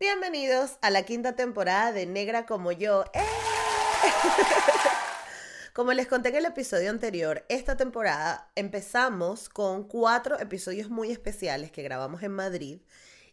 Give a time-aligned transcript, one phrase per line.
[0.00, 3.04] Bienvenidos a la quinta temporada de Negra como yo.
[3.14, 3.20] ¡Eh!
[5.74, 11.72] Como les conté en el episodio anterior, esta temporada empezamos con cuatro episodios muy especiales
[11.72, 12.80] que grabamos en Madrid.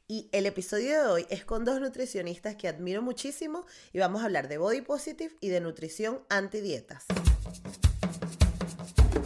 [0.08, 4.26] Y el episodio de hoy es con dos nutricionistas que admiro muchísimo y vamos a
[4.26, 7.06] hablar de body positive y de nutrición antidietas.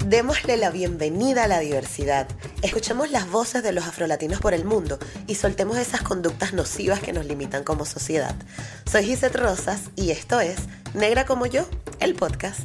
[0.05, 2.27] Démosle la bienvenida a la diversidad.
[2.63, 7.13] Escuchemos las voces de los afrolatinos por el mundo y soltemos esas conductas nocivas que
[7.13, 8.34] nos limitan como sociedad.
[8.89, 10.57] Soy Gisette Rosas y esto es
[10.93, 11.67] Negra como yo,
[11.99, 12.62] el podcast.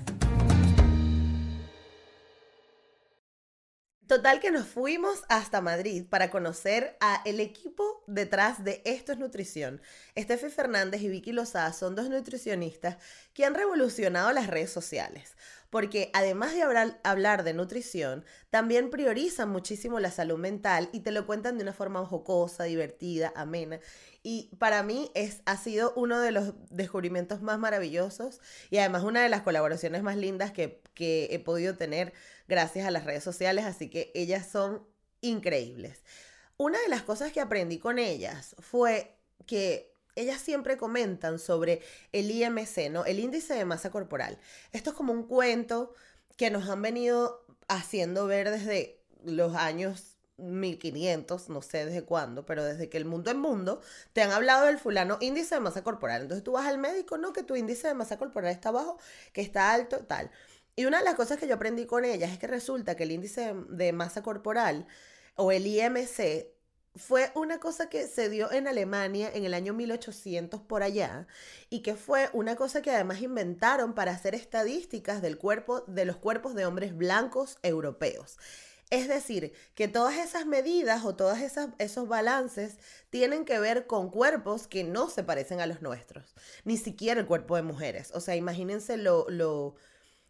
[4.06, 9.18] Total que nos fuimos hasta Madrid para conocer a el equipo detrás de Esto es
[9.18, 9.80] Nutrición.
[10.14, 12.98] Estefi Fernández y Vicky Lozada son dos nutricionistas
[13.32, 15.34] que han revolucionado las redes sociales
[15.74, 16.62] porque además de
[17.02, 21.72] hablar, de nutrición, también priorizan muchísimo la salud mental y te lo cuentan de una
[21.72, 23.80] forma jocosa, divertida, amena.
[24.22, 29.20] Y para mí es, ha sido uno de los descubrimientos más maravillosos y además una
[29.20, 32.12] de las colaboraciones más lindas que, que he podido tener
[32.46, 34.86] gracias a las redes sociales, así que ellas son
[35.22, 36.04] increíbles.
[36.56, 42.30] Una de las cosas que aprendí con ellas fue que ellas siempre comentan sobre el
[42.30, 43.04] IMC, ¿no?
[43.04, 44.38] El índice de masa corporal.
[44.72, 45.92] Esto es como un cuento
[46.36, 52.64] que nos han venido haciendo ver desde los años 1500, no sé desde cuándo, pero
[52.64, 53.80] desde que el mundo es mundo,
[54.12, 56.22] te han hablado del fulano índice de masa corporal.
[56.22, 58.98] Entonces tú vas al médico, no, que tu índice de masa corporal está bajo,
[59.32, 60.30] que está alto, tal.
[60.76, 63.12] Y una de las cosas que yo aprendí con ellas es que resulta que el
[63.12, 64.86] índice de masa corporal
[65.36, 66.53] o el IMC
[66.96, 71.26] fue una cosa que se dio en Alemania en el año 1800 por allá
[71.68, 76.16] y que fue una cosa que además inventaron para hacer estadísticas del cuerpo de los
[76.16, 78.38] cuerpos de hombres blancos europeos.
[78.90, 81.38] Es decir, que todas esas medidas o todos
[81.78, 82.78] esos balances
[83.10, 86.34] tienen que ver con cuerpos que no se parecen a los nuestros,
[86.64, 88.12] ni siquiera el cuerpo de mujeres.
[88.14, 89.74] O sea, imagínense lo, lo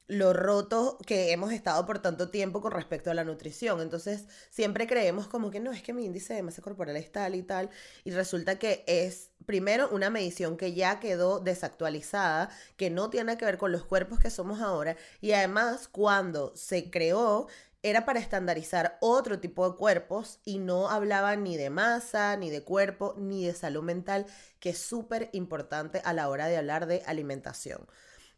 [0.06, 3.80] lo roto que hemos estado por tanto tiempo con respecto a la nutrición.
[3.80, 7.34] Entonces, siempre creemos como que no, es que mi índice de masa corporal es tal
[7.34, 7.70] y tal.
[8.04, 13.46] Y resulta que es, primero, una medición que ya quedó desactualizada, que no tiene que
[13.46, 14.96] ver con los cuerpos que somos ahora.
[15.20, 17.46] Y además, cuando se creó,
[17.82, 22.62] era para estandarizar otro tipo de cuerpos y no hablaba ni de masa, ni de
[22.62, 24.24] cuerpo, ni de salud mental,
[24.58, 27.86] que es súper importante a la hora de hablar de alimentación.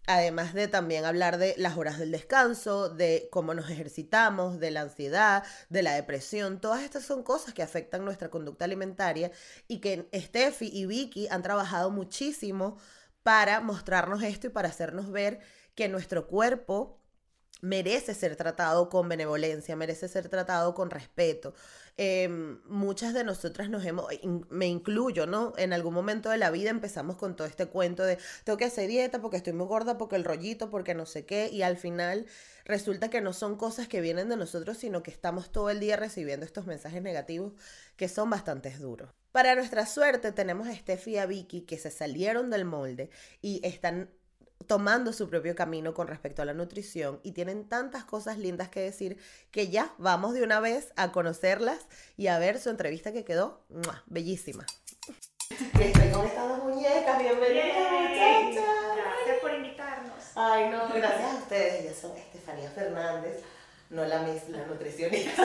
[0.06, 4.82] Además de también hablar de las horas del descanso, de cómo nos ejercitamos, de la
[4.82, 9.32] ansiedad, de la depresión, todas estas son cosas que afectan nuestra conducta alimentaria
[9.66, 12.78] y que Steffi y Vicky han trabajado muchísimo
[13.24, 15.40] para mostrarnos esto y para hacernos ver
[15.74, 17.00] que nuestro cuerpo
[17.60, 21.54] merece ser tratado con benevolencia, merece ser tratado con respeto.
[21.98, 24.06] Em, muchas de nosotras nos hemos,
[24.50, 25.54] me incluyo, ¿no?
[25.56, 28.86] En algún momento de la vida empezamos con todo este cuento de tengo que hacer
[28.86, 32.26] dieta porque estoy muy gorda, porque el rollito, porque no sé qué, y al final
[32.66, 35.96] resulta que no son cosas que vienen de nosotros, sino que estamos todo el día
[35.96, 37.54] recibiendo estos mensajes negativos
[37.96, 39.08] que son bastante duros.
[39.32, 43.08] Para nuestra suerte tenemos a Steffi y a Vicky que se salieron del molde
[43.40, 44.10] y están
[44.66, 48.80] tomando su propio camino con respecto a la nutrición y tienen tantas cosas lindas que
[48.80, 49.18] decir
[49.50, 53.64] que ya vamos de una vez a conocerlas y a ver su entrevista que quedó
[54.06, 54.66] bellísima.
[55.50, 58.64] Estoy con estas dos muñecas, bienvenidas muchachas.
[58.96, 60.24] Gracias por invitarnos.
[60.34, 61.82] Ay, no, gracias a ustedes.
[61.82, 63.42] Ellas son Estefanía Fernández,
[63.90, 65.42] no la, mis, la nutricionista.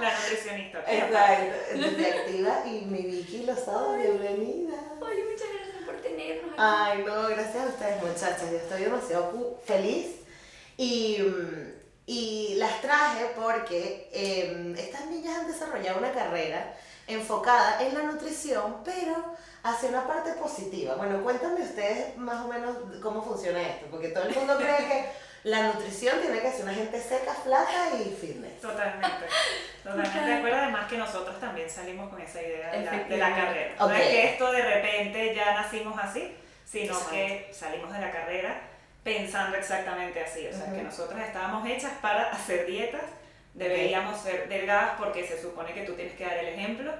[0.00, 0.82] la nutricionista.
[0.88, 4.74] Exacto, activa y mi Vicky Lozada, bienvenida.
[4.98, 5.59] Hola, muchas gracias
[6.02, 8.50] tenernos Ay, no, gracias a ustedes, muchachas.
[8.50, 10.16] Yo estoy demasiado feliz.
[10.76, 11.18] Y,
[12.06, 16.74] y las traje porque em, estas niñas han desarrollado una carrera
[17.06, 20.94] enfocada en la nutrición, pero hacia una parte positiva.
[20.94, 25.10] Bueno, cuéntame ustedes más o menos cómo funciona esto, porque todo el mundo cree que
[25.44, 28.60] la nutrición tiene que ser una gente seca, flaca y fitness.
[28.60, 29.26] Totalmente.
[29.82, 30.56] Totalmente de acuerdo.
[30.58, 33.74] Además que nosotros también salimos con esa idea de la, de la carrera.
[33.78, 38.60] No es que esto de repente ya nacimos así, sino que salimos de la carrera
[39.02, 40.46] pensando exactamente así.
[40.46, 43.04] O sea, que nosotros estábamos hechas para hacer dietas,
[43.54, 46.92] deberíamos ser delgadas porque se supone que tú tienes que dar el ejemplo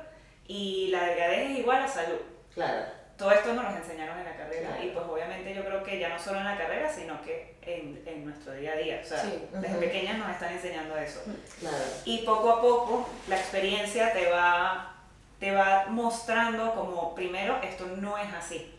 [0.47, 2.21] y la delgadez es igual a salud.
[2.55, 5.99] Claro todo esto nos lo enseñaron en la carrera y pues obviamente yo creo que
[5.99, 9.01] ya no solo en la carrera, sino que en, en nuestro día a día.
[9.05, 9.23] O sea,
[9.53, 11.21] desde pequeñas nos están enseñando eso.
[11.61, 11.77] Claro.
[12.07, 14.95] Y poco a poco la experiencia te va,
[15.39, 18.75] te va mostrando como primero esto no es así.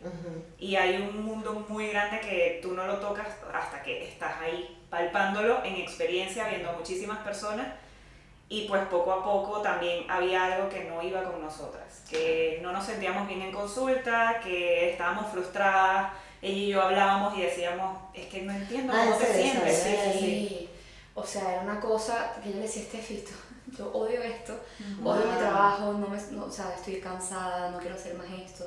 [0.58, 4.82] Y hay un mundo muy grande que tú no lo tocas hasta que estás ahí
[4.90, 7.68] palpándolo en experiencia, viendo a muchísimas personas
[8.52, 12.74] y pues poco a poco también había algo que no iba con nosotras, que no
[12.74, 16.12] nos sentíamos bien en consulta, que estábamos frustradas,
[16.42, 19.84] ella y yo hablábamos y decíamos, es que no entiendo ah, cómo te sientes.
[19.84, 20.70] Sí, sí,
[21.16, 23.32] O sea, era una cosa que yo le decía a Estefito,
[23.78, 24.60] yo odio esto,
[25.02, 28.66] odio mi trabajo, no me, no, o sea, estoy cansada, no quiero hacer más esto.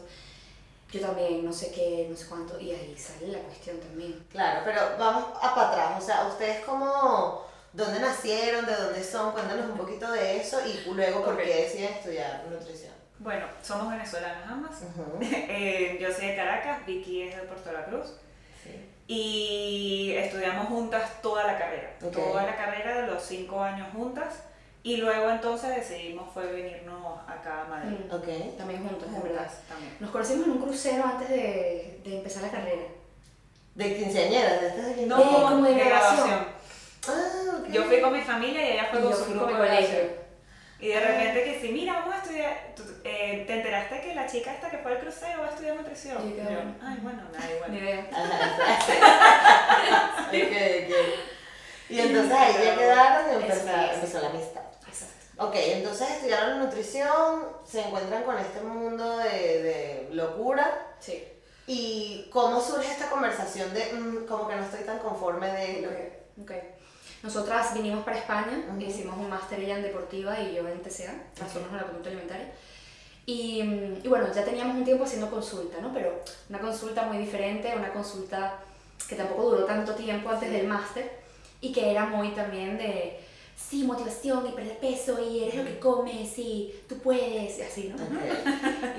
[0.90, 4.24] Yo también, no sé qué, no sé cuánto, y ahí sale la cuestión también.
[4.30, 7.44] Claro, pero vamos a para atrás, o sea, ustedes como,
[7.74, 8.64] ¿dónde nacieron?
[8.64, 9.32] ¿De dónde son?
[9.32, 12.92] Cuéntanos un poquito de eso y luego por qué deciden estudiar nutrición.
[13.18, 14.80] Bueno, somos venezolanas ambas.
[15.20, 18.14] Eh, yo soy de Caracas, Vicky es de Puerto La Cruz.
[19.06, 21.94] Y estudiamos juntas toda la carrera.
[21.98, 24.44] Toda la carrera de los cinco años juntas.
[24.82, 27.96] Y luego entonces decidimos fue venirnos acá a Madrid.
[28.06, 29.50] Mm, ok, también juntas, verdad.
[29.68, 29.96] También.
[30.00, 32.82] Nos conocimos en un crucero antes de, de empezar la carrera.
[33.74, 34.58] ¿De quinceañera?
[34.60, 36.53] ¿De No, como de graduación.
[37.08, 37.72] Ah, okay.
[37.72, 40.24] Yo fui con mi familia y ella fue con su grupo de colegio.
[40.80, 42.74] Y de repente que sí, mira, vamos a estudiar,
[43.04, 46.28] eh, ¿te enteraste que la chica esta que fue al crucero va a estudiar nutrición?
[46.28, 46.42] Y yo,
[46.82, 47.72] ay, bueno, nada, igual.
[47.72, 48.06] Ni idea.
[51.88, 54.62] Y entonces ahí ya quedaron y empezó, empezó la amistad.
[54.88, 55.44] Exacto.
[55.44, 60.96] Ok, entonces estudiaron nutrición, se encuentran con este mundo de, de locura.
[60.98, 61.22] Sí.
[61.66, 65.90] ¿Y cómo surge esta conversación de mm, como que no estoy tan conforme de lo
[65.90, 66.24] que...
[66.42, 66.73] Okay.
[67.24, 71.70] Nosotras vinimos para España, hicimos un máster ella en deportiva y yo en TCA, trastornos
[71.70, 72.52] en la conducta alimentaria.
[73.24, 73.62] Y,
[74.02, 75.90] y, bueno, ya teníamos un tiempo haciendo consulta, ¿no?
[75.94, 78.58] Pero una consulta muy diferente, una consulta
[79.08, 81.10] que tampoco duró tanto tiempo antes del máster
[81.62, 83.18] y que era muy también de,
[83.56, 87.94] sí, motivación y perder peso y eres lo que comes y tú puedes y así,
[87.96, 88.04] ¿no?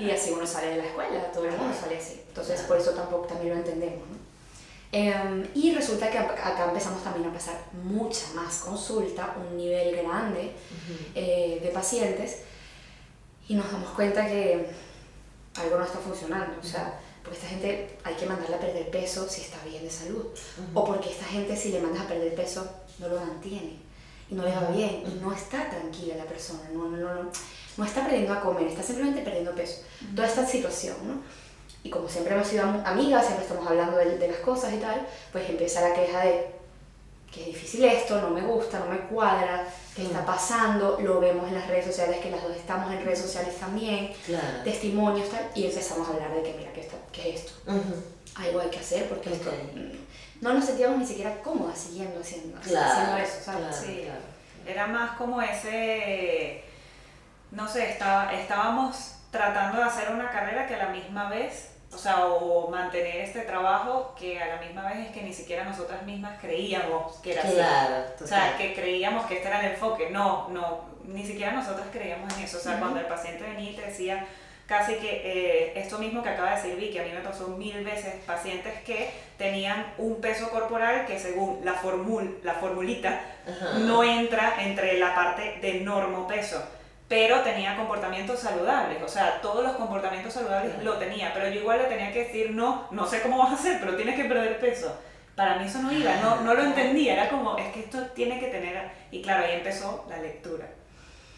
[0.04, 2.20] y así uno sale de la escuela, todo el mundo sale así.
[2.26, 4.25] Entonces por eso tampoco también lo entendemos, ¿no?
[4.92, 10.52] Em, y resulta que acá empezamos también a pasar mucha más consulta, un nivel grande
[11.14, 12.42] eh, de pacientes,
[13.48, 14.66] y nos damos cuenta que
[15.56, 16.58] algo no está funcionando.
[16.60, 19.90] O sea, porque esta gente hay que mandarla a perder peso si está bien de
[19.90, 20.26] salud,
[20.74, 22.68] o porque esta gente si le mandas a perder peso
[22.98, 23.78] no lo mantiene
[24.30, 27.30] y no le va bien y no está tranquila la persona, no, no, no,
[27.76, 29.82] no está aprendiendo a comer, está simplemente perdiendo peso.
[30.14, 31.22] Toda esta situación, ¿no?
[31.86, 35.06] Y como siempre hemos sido amigas, siempre estamos hablando de, de, las cosas y tal,
[35.30, 36.56] pues empieza la queja de
[37.32, 40.26] que es difícil esto, no me gusta, no me cuadra, qué está mm.
[40.26, 44.12] pasando, lo vemos en las redes sociales, que las dos estamos en redes sociales también,
[44.64, 47.52] testimonios tal, y empezamos a hablar de que mira, ¿qué, está, qué es esto?
[48.36, 49.50] Algo hay que hacer porque esto,
[50.40, 53.76] no nos sentíamos ni siquiera cómodas siguiendo haciendo, haciendo eso, ¿sabes?
[53.76, 54.02] sí,
[54.66, 56.64] era más como ese,
[57.52, 61.98] no sé, estaba, estábamos tratando de hacer una carrera que a la misma vez o
[61.98, 66.02] sea, o mantener este trabajo que a la misma vez es que ni siquiera nosotras
[66.02, 68.24] mismas creíamos que era claro, así.
[68.24, 70.10] O sea, que creíamos que este era el enfoque.
[70.10, 72.58] No, no, ni siquiera nosotras creíamos en eso.
[72.58, 74.26] O sea, cuando el paciente venía y te decía
[74.66, 77.84] casi que eh, esto mismo que acaba de decir Vicky, a mí me pasó mil
[77.84, 83.20] veces pacientes que tenían un peso corporal que según la, formul, la formulita
[83.78, 86.60] no entra entre la parte de normo peso
[87.08, 91.78] pero tenía comportamientos saludables, o sea, todos los comportamientos saludables lo tenía, pero yo igual
[91.78, 94.58] le tenía que decir, no, no sé cómo vas a hacer, pero tienes que perder
[94.58, 94.96] peso.
[95.36, 98.40] Para mí eso no iba, no, no lo entendía, era como, es que esto tiene
[98.40, 100.66] que tener, y claro, ahí empezó la lectura.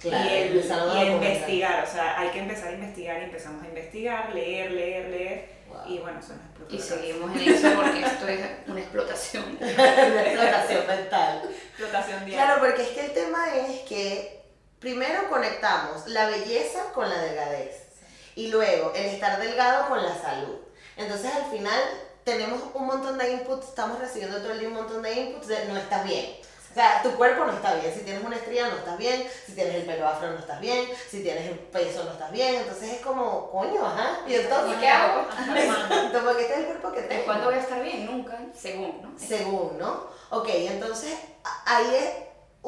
[0.01, 3.67] Claro, y el, y investigar, o sea, hay que empezar a investigar y empezamos a
[3.67, 8.41] investigar, leer, leer, leer, y bueno, eso nos Y seguimos en eso porque esto es
[8.67, 9.45] una explotación.
[9.61, 11.43] una explotación mental.
[11.71, 12.45] Explotación diaria.
[12.45, 14.38] Claro, porque es que el tema es que
[14.81, 17.89] primero conectamos la belleza con la delgadez
[18.35, 20.57] y luego el estar delgado con la salud.
[20.97, 21.81] Entonces al final
[22.25, 25.65] tenemos un montón de inputs, estamos recibiendo todo el día un montón de inputs de
[25.67, 26.37] no estás bien.
[26.71, 27.93] O sea, tu cuerpo no está bien.
[27.93, 29.27] Si tienes una estría no estás bien.
[29.47, 30.89] Si tienes el pelo afro no estás bien.
[31.11, 32.57] Si tienes el peso no estás bien.
[32.57, 34.21] Entonces es como, coño, ajá.
[34.29, 35.27] ¿Y entonces qué hago?
[35.39, 37.25] Entonces, porque este es el cuerpo que tengo.
[37.25, 38.07] ¿Cuándo voy a estar bien?
[38.07, 38.39] Nunca.
[38.55, 39.19] Según, ¿no?
[39.19, 40.07] Según, ¿no?
[40.31, 41.17] Ok, entonces
[41.65, 42.11] ahí es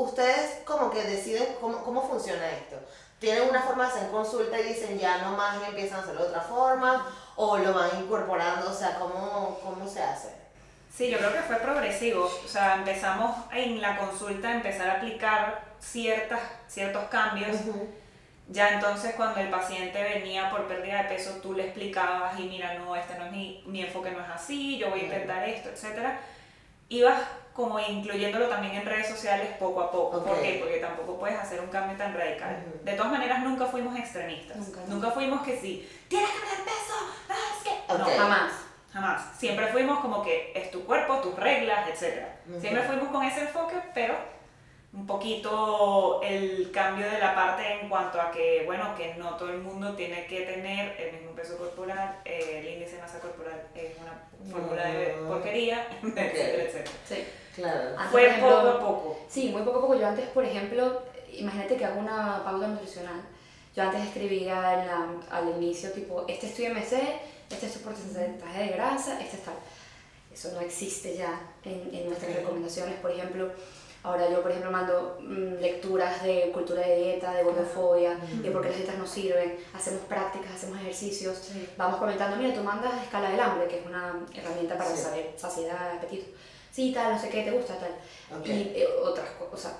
[0.03, 2.77] ustedes como que deciden cómo, cómo funciona esto.
[3.19, 6.23] ¿Tienen una forma de hacer consulta y dicen ya no más y empiezan a hacerlo
[6.23, 7.07] de otra forma?
[7.37, 8.71] ¿O lo van incorporando?
[8.71, 10.29] O sea, ¿cómo, cómo se hace?
[10.95, 12.25] Sí, yo creo que fue progresivo.
[12.25, 17.57] O sea, empezamos en la consulta a empezar a aplicar ciertas, ciertos cambios.
[18.49, 22.75] Ya entonces cuando el paciente venía por pérdida de peso, tú le explicabas y mira,
[22.75, 25.69] no, este no es mi, mi enfoque no es así, yo voy a intentar esto,
[25.69, 26.19] etc.
[26.91, 27.23] Ibas
[27.55, 30.25] como incluyéndolo también en redes sociales poco a poco.
[30.25, 30.59] ¿Por qué?
[30.61, 32.65] Porque tampoco puedes hacer un cambio tan radical.
[32.83, 34.57] De todas maneras, nunca fuimos extremistas.
[34.89, 36.95] Nunca, fuimos que sí, tienes que perder peso,
[37.31, 37.99] es que...
[37.99, 38.53] No, jamás.
[38.93, 39.23] Jamás.
[39.39, 42.25] Siempre fuimos como que es tu cuerpo, tus reglas, etc.
[42.61, 44.15] Siempre fuimos con ese enfoque, pero
[44.93, 49.51] un poquito el cambio de la parte en cuanto a que, bueno, que no todo
[49.51, 53.69] el mundo tiene que tener el mismo peso corporal, eh, el índice de masa corporal
[53.75, 55.29] es una fórmula de mm.
[55.29, 56.91] porquería, etcétera, etcétera.
[57.09, 57.97] Sí, claro.
[58.11, 59.19] Fue poco a poco.
[59.29, 59.95] Sí, muy poco a poco.
[59.95, 63.23] Yo antes, por ejemplo, imagínate que hago una pauta nutricional.
[63.77, 64.73] Yo antes escribía
[65.31, 66.93] al inicio, tipo, este es tu IMC,
[67.49, 69.55] este es tu porcentaje de grasa, este es tal.
[70.33, 72.97] Eso no existe ya en, en nuestras recomendaciones.
[72.97, 73.53] Por ejemplo,
[74.03, 78.63] Ahora yo, por ejemplo, mando mm, lecturas de cultura de dieta, de gordofobia, de por
[78.63, 83.31] qué las dietas no sirven, hacemos prácticas, hacemos ejercicios, vamos comentando, mira, tú mandas escala
[83.31, 86.31] del hambre, que es una herramienta para saber saciedad, apetito.
[86.73, 87.95] Sí, tal, no sé qué, te gusta, tal.
[88.45, 89.75] Y eh, otras cosas.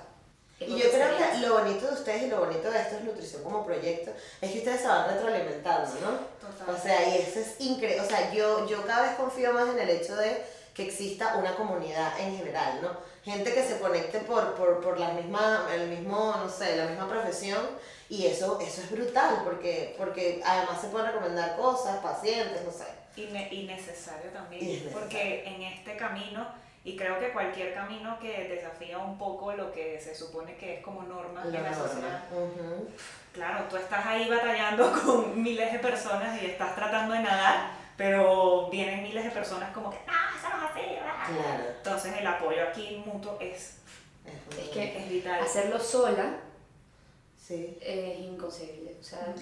[0.59, 3.43] Y yo creo que lo bonito de ustedes y lo bonito de esto es nutrición
[3.43, 6.71] como proyecto, es que ustedes se van retroalimentando, ¿no?
[6.71, 8.01] O sea, y eso es increíble.
[8.01, 11.55] O sea, yo, yo cada vez confío más en el hecho de que exista una
[11.55, 13.11] comunidad en general, ¿no?
[13.23, 17.07] gente que se conecte por, por, por la misma, el mismo, no sé, la misma
[17.07, 17.61] profesión
[18.09, 22.85] y eso, eso es brutal porque, porque además se pueden recomendar cosas, pacientes, no sé.
[23.15, 26.47] Y, y necesario también, porque en este camino,
[26.83, 30.83] y creo que cualquier camino que desafía un poco lo que se supone que es
[30.83, 32.23] como norma en la sociedad,
[33.33, 37.71] claro, tú estás ahí batallando con miles de personas y estás tratando de nadar,
[38.01, 41.63] pero vienen miles de personas como que, ah, eso no es así, Claro.
[41.77, 43.77] Entonces el apoyo aquí mutuo es,
[44.59, 45.39] es, que es vital.
[45.39, 46.37] Hacerlo sola
[47.37, 47.77] sí.
[47.79, 48.97] es inconcebible.
[48.99, 49.35] O sea,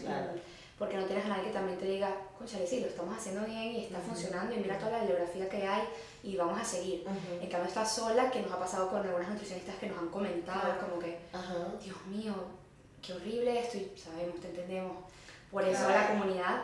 [0.77, 3.75] porque no tienes a nadie que también te diga, conchale, sí, lo estamos haciendo bien
[3.75, 5.83] y está funcionando y mira toda la bibliografía que hay
[6.21, 7.05] y vamos a seguir.
[7.41, 10.77] En cambio estás sola, que nos ha pasado con algunas nutricionistas que nos han comentado,
[10.81, 11.17] como que,
[11.81, 12.33] Dios mío,
[13.01, 14.97] qué horrible esto y sabemos, te entendemos.
[15.49, 16.63] Por eso la comunidad,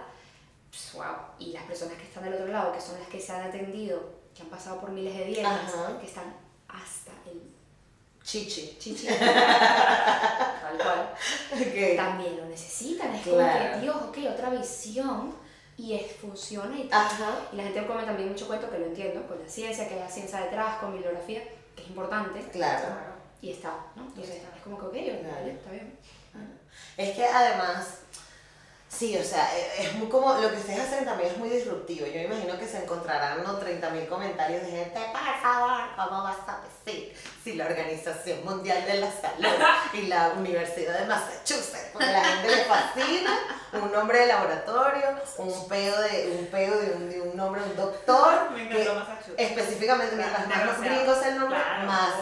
[0.94, 3.50] wow, y las personas que están del otro lado, que son las que se han
[3.50, 6.36] atendido que han pasado por miles de dietas, que están
[6.67, 7.41] hasta el
[8.22, 8.75] chichi.
[8.77, 9.08] Chichi.
[9.17, 11.13] Tal cual.
[11.96, 13.15] También lo necesitan.
[13.15, 15.34] Es como que, Dios, ok, otra visión
[15.77, 17.08] y es, funciona y tal.
[17.53, 20.12] Y la gente come también mucho cuento, que lo entiendo, con la ciencia, que hay
[20.12, 21.44] ciencia detrás, con bibliografía,
[21.75, 22.41] que es importante.
[22.51, 22.88] Claro.
[23.41, 24.03] Y está, ¿no?
[24.03, 25.98] Entonces, es como que, ok, está bien.
[26.98, 28.00] Es que además
[28.98, 32.08] Sí, o sea, e, es muy como, lo que ustedes hacen también es muy disruptivo.
[32.08, 33.60] Yo imagino que se encontrarán ¿no?
[33.60, 38.94] 30.000 comentarios de gente, por favor, ¿cómo vas a decir si la Organización Mundial de
[38.96, 43.40] la Salud y la Universidad de Massachusetts, porque la gente le fascina
[43.74, 47.68] un nombre de laboratorio, un pedo de un, pedo de un, de un nombre de
[47.72, 52.14] un doctor, Me específicamente mientras más los gringos el nombre, más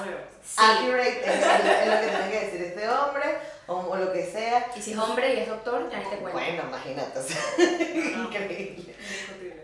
[0.57, 4.67] accurate es, es lo que tiene que decir este hombre o, lo que sea.
[4.75, 6.39] Y si es hombre y es doctor, ya ni te cuento.
[6.39, 8.95] Bueno, imagínate, o sea, increíble.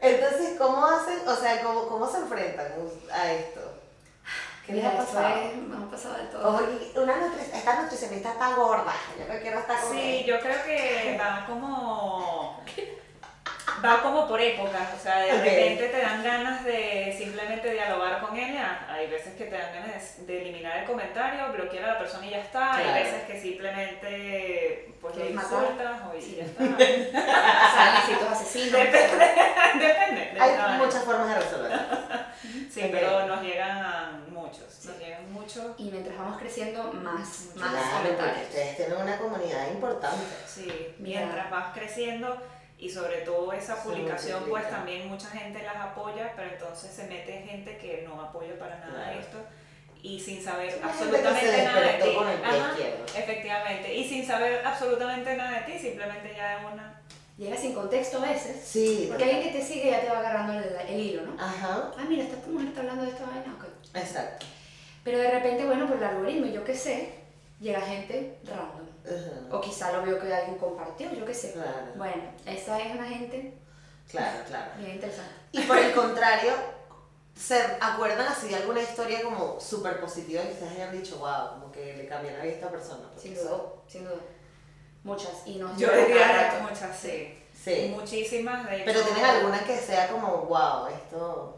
[0.01, 2.67] Entonces, ¿cómo hacen, o sea, cómo, cómo se enfrentan
[3.11, 3.61] a esto?
[4.65, 5.35] ¿Qué les ha pasado?
[5.67, 7.01] me ha pasado de todo.
[7.01, 7.15] una
[7.53, 11.45] esta nutricionista está gorda, yo creo que no está con Sí, yo creo que va
[11.47, 12.63] como
[13.83, 17.15] va como por épocas, o sea, de repente te dan ganas de
[17.49, 21.85] simplemente dialogar con ella, hay veces que te dan ganas de, eliminar el comentario, bloquear
[21.85, 26.35] a la persona y ya está, hay veces que simplemente pues lo insultas o y
[26.35, 26.63] ya está.
[28.25, 28.71] o asesinos.
[28.71, 29.33] Depende,
[29.79, 30.39] depende.
[30.39, 31.77] hay muchas formas de resolverlo.
[32.69, 35.65] sí, pero nos llegan muchos, nos llegan muchos.
[35.79, 40.23] Y mientras vamos creciendo, más, más claro, ustedes tienen una comunidad importante.
[40.45, 42.39] Sí, mientras vas creciendo
[42.79, 47.43] y sobre todo esa publicación pues también mucha gente las apoya, pero entonces se mete
[47.43, 49.37] gente que no apoya para nada esto
[50.01, 52.17] y sin saber absolutamente nada de ti.
[53.17, 57.01] efectivamente, y sin saber absolutamente nada de ti, simplemente ya es una...
[57.37, 58.61] Llega sin contexto a veces.
[58.65, 59.05] Sí.
[59.07, 61.41] Porque alguien que te sigue ya te va agarrando el, hilo, ¿no?
[61.41, 61.89] Ajá.
[61.97, 63.55] Ah, mira, esta mujer está hablando de esta vaina.
[63.93, 64.45] Exacto.
[65.05, 67.13] Pero de repente, bueno, por el algoritmo, yo qué sé,
[67.61, 68.88] llega gente random.
[69.51, 71.55] O quizá lo veo que alguien compartió, yo qué sé.
[71.95, 73.53] Bueno, esa es una gente.
[74.09, 74.71] Claro, claro.
[74.77, 75.31] Bien interesante.
[75.51, 76.53] Y por el contrario,
[77.35, 81.71] ¿se acuerdan así de alguna historia como súper positiva que ustedes hayan dicho, wow, como
[81.71, 83.09] que le cambió la vida a esta persona?
[83.17, 84.19] Sin duda, sin duda.
[85.03, 85.31] Muchas.
[85.45, 87.35] Y nos yo diría muchas, sí.
[87.53, 87.93] Sí.
[87.95, 91.55] Muchísimas, de Pero ¿tienes alguna que sea como, wow, esto...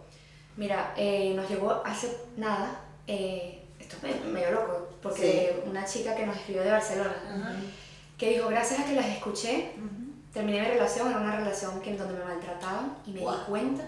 [0.57, 6.25] Mira, eh, nos llegó hace nada, eh, esto es medio loco, porque una chica que
[6.25, 7.15] nos escribió de Barcelona,
[8.17, 9.71] que dijo, gracias a que las escuché,
[10.33, 13.83] terminé mi relación, era una relación que, en donde me maltrataban y me di cuenta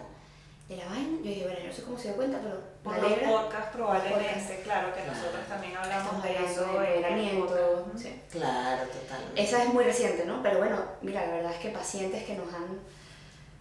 [0.67, 1.17] de la vaina.
[1.17, 4.93] Yo dije, bueno, no sé cómo se dio cuenta, pero por los podcasts probablemente, claro,
[4.93, 7.01] que nosotros también hablamos de eso, de
[7.98, 8.22] Sí.
[8.32, 9.41] Claro, totalmente.
[9.41, 10.41] Esa es muy reciente, ¿no?
[10.41, 12.79] Pero bueno, mira, la verdad es que pacientes que nos han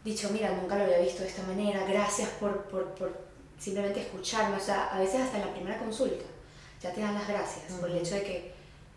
[0.04, 3.12] dicho, mira, nunca lo había visto de esta manera, gracias por, por, por
[3.58, 6.24] simplemente escucharme, o sea, a veces hasta en la primera consulta
[6.82, 8.54] ya te dan las gracias por el hecho de que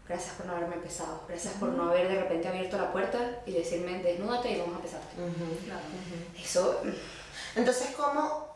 [0.07, 3.53] gracias por no haberme pesado, gracias por no haber de repente abierto la puerta y
[3.53, 5.15] decirme desnúdate y vamos a pesarte.
[6.39, 6.81] Eso...
[7.55, 8.47] Entonces, ¿cómo,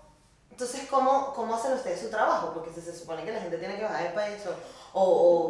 [0.51, 2.51] entonces ¿cómo, ¿cómo hacen ustedes su trabajo?
[2.53, 4.53] Porque si se supone que la gente tiene que bajar de peso
[4.91, 5.03] o,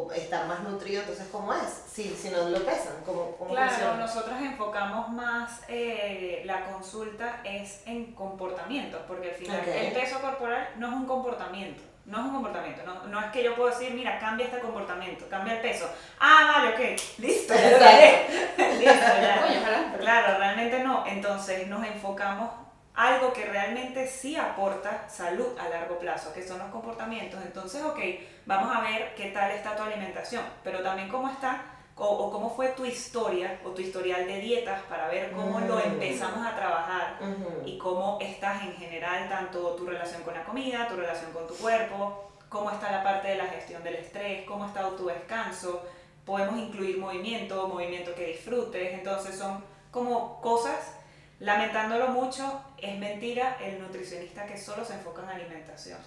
[0.08, 1.68] o estar más nutrido, entonces ¿cómo es?
[1.92, 7.82] Si, si no lo pesan, ¿cómo, cómo Claro, nosotros enfocamos más eh, la consulta es
[7.88, 11.89] en comportamientos, porque al final el peso corporal no es un comportamiento.
[12.10, 15.30] No es un comportamiento, no, no, es que yo puedo decir, mira, cambia este comportamiento,
[15.30, 15.88] cambia el peso.
[16.20, 17.70] Ah, vale, ok, listo, ya
[18.58, 19.96] listo, ya.
[20.00, 21.06] Claro, realmente no.
[21.06, 22.50] Entonces nos enfocamos
[22.96, 27.40] algo que realmente sí aporta salud a largo plazo, que son los comportamientos.
[27.46, 28.00] Entonces, ok,
[28.48, 31.62] vamos a ver qué tal está tu alimentación, pero también cómo está
[32.00, 35.82] o, cómo fue tu historia o tu historial de dietas para ver cómo lo mm.
[35.86, 37.20] empezamos a trabajar
[37.66, 41.56] y cómo estás en general, tanto tu relación con la comida, tu relación con tu
[41.56, 45.84] cuerpo, cómo está la parte de la gestión del estrés, cómo está tu descanso.
[46.26, 51.00] Podemos incluir movimiento, movimiento que disfrutes, entonces son como cosas
[51.40, 55.98] Lamentándolo mucho, es mentira el nutricionista que solo se enfoca en alimentación.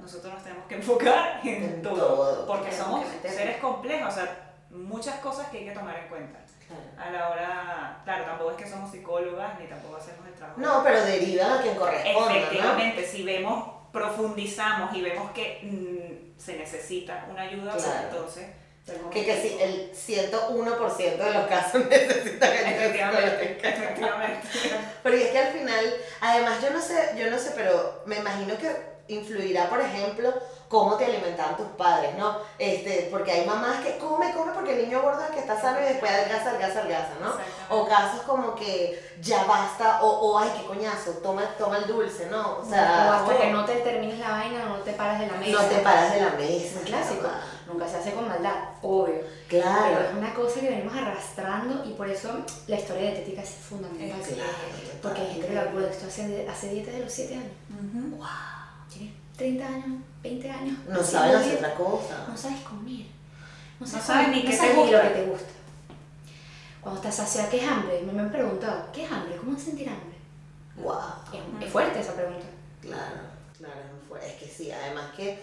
[0.00, 5.48] Nosotros nos tenemos que enfocar en, todo, porque somos seres complejos, o sea, muchas cosas
[5.48, 6.38] que hay que tomar en cuenta.
[6.96, 10.60] A la hora, claro, tampoco es que somos psicólogas ni tampoco hacemos el trabajo.
[10.60, 12.38] No, pero deriva a quien corresponde.
[12.38, 18.46] Efectivamente, si vemos, profundizamos y vemos que mm, se necesita una ayuda, pues entonces
[19.10, 24.48] que, que sí, el 101% de los casos necesitan efectivamente, efectivamente.
[25.02, 28.56] Porque es que al final, además yo no sé, yo no sé, pero me imagino
[28.58, 28.70] que
[29.08, 30.32] influirá, por ejemplo,
[30.70, 32.38] cómo te alimentaban tus padres, ¿no?
[32.56, 35.80] Este, porque hay mamás que come, come porque el niño gordo es que está sano
[35.80, 37.76] y después adelgaza, adelgaza, adelgaza, ¿no?
[37.76, 42.28] O casos como que ya basta, o, o ay, qué coñazo, toma, toma el dulce,
[42.30, 42.58] ¿no?
[42.58, 45.32] O sea, o hasta que no te termines la vaina, no te paras de la
[45.32, 45.60] mesa.
[45.60, 46.78] No te paras de la mesa.
[46.78, 47.28] Un clásico.
[47.66, 49.22] Nunca se hace con maldad, obvio.
[49.48, 49.96] Claro.
[49.96, 52.30] Pero es una cosa que venimos arrastrando y por eso
[52.68, 54.20] la historia dietética es fundamental.
[54.20, 54.50] Claro,
[55.02, 57.52] porque hay gente que lo esto hace, hace dieta de los 7 años.
[58.18, 58.28] ¡Wow!
[59.40, 60.78] 30 años, 20 años.
[60.86, 62.26] No sabes hacer otra cosa.
[62.28, 63.06] No sabes comer.
[63.80, 64.96] No sabes, ni qué te gusta.
[64.96, 65.52] lo que te gusta.
[66.82, 68.02] Cuando estás hacia ¿qué es hambre?
[68.02, 69.36] Me, han preguntado, ¿qué es hambre?
[69.36, 70.16] ¿Cómo es sentir hambre?
[70.76, 71.62] Wow.
[71.62, 72.44] Es, fuerte esa pregunta.
[72.82, 73.16] Claro,
[73.56, 74.26] claro, es fuerte.
[74.28, 75.42] Es que sí, además que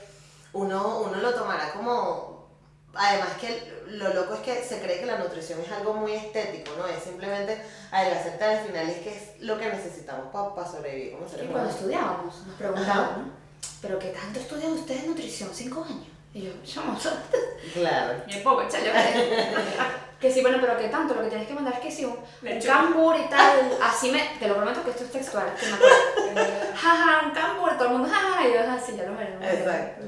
[0.54, 2.46] uno, uno lo tomará como...
[2.94, 6.72] Además que lo loco es que se cree que la nutrición es algo muy estético,
[6.78, 6.86] ¿no?
[6.86, 7.60] Es simplemente
[7.92, 12.46] adelgazarte al final, es que es lo que necesitamos para sobrevivir como seres cuando estudiábamos
[12.46, 13.47] nos preguntaban, ¿no?
[13.88, 15.50] ¿Pero qué tanto estudian ustedes nutrición?
[15.54, 16.08] ¿Cinco años?
[16.34, 16.98] Y yo, yo no
[17.74, 18.22] Claro.
[18.28, 18.92] Y es poco, chayo.
[20.20, 21.14] que sí, bueno, pero ¿qué tanto?
[21.14, 23.78] Lo que tienes que mandar es que sí, un, un cambur y tal.
[23.82, 25.54] Así me, te lo prometo que esto es textual.
[25.58, 25.96] Que me acuerdo.
[26.76, 29.34] jaja, un cambur, todo el mundo, jaja, y yo así, ya lo veré.
[29.42, 30.04] Exacto.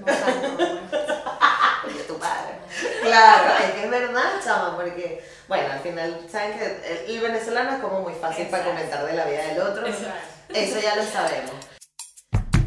[1.87, 2.55] No, tu padre.
[3.01, 7.79] Claro, es que es verdad, chama, porque, bueno, al final, saben que el venezolano es
[7.79, 9.87] como muy fácil para comentar de la vida del otro.
[9.87, 11.78] Eso ya lo sabemos.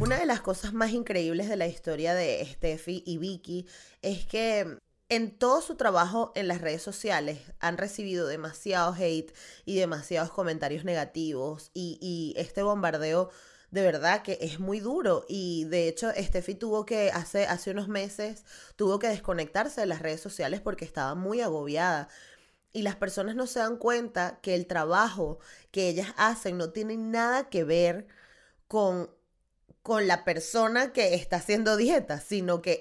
[0.02, 3.68] Una de las cosas más increíbles de la historia de Steffi y Vicky
[4.02, 9.32] es que en todo su trabajo en las redes sociales han recibido demasiado hate
[9.64, 13.30] y demasiados comentarios negativos y, este bombardeo
[13.70, 15.24] de verdad que es muy duro.
[15.28, 20.02] Y de hecho Steffi tuvo que hace, hace unos meses tuvo que desconectarse de las
[20.02, 22.08] redes sociales porque estaba muy agobiada.
[22.72, 25.38] Y las personas no se dan cuenta que el trabajo
[25.70, 28.08] que ellas hacen no tiene nada que ver
[28.66, 29.21] con
[29.82, 32.80] con la persona que está haciendo dieta, sino que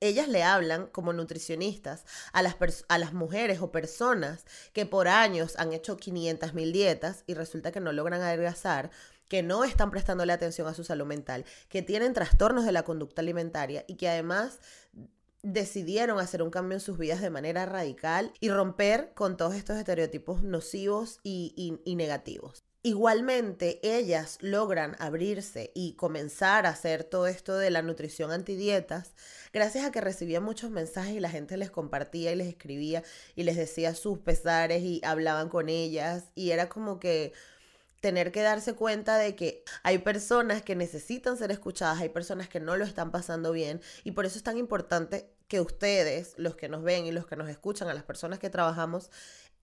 [0.00, 2.56] ellas le hablan como nutricionistas a las,
[2.88, 7.72] a las mujeres o personas que por años han hecho 500 mil dietas y resulta
[7.72, 8.90] que no logran adelgazar,
[9.28, 13.22] que no están prestándole atención a su salud mental, que tienen trastornos de la conducta
[13.22, 14.60] alimentaria y que además
[15.42, 19.76] decidieron hacer un cambio en sus vidas de manera radical y romper con todos estos
[19.78, 22.65] estereotipos nocivos y, y negativos.
[22.86, 29.10] Igualmente, ellas logran abrirse y comenzar a hacer todo esto de la nutrición antidietas
[29.52, 33.02] gracias a que recibían muchos mensajes y la gente les compartía y les escribía
[33.34, 37.32] y les decía sus pesares y hablaban con ellas y era como que
[38.00, 42.60] tener que darse cuenta de que hay personas que necesitan ser escuchadas, hay personas que
[42.60, 46.68] no lo están pasando bien y por eso es tan importante que ustedes, los que
[46.68, 49.10] nos ven y los que nos escuchan, a las personas que trabajamos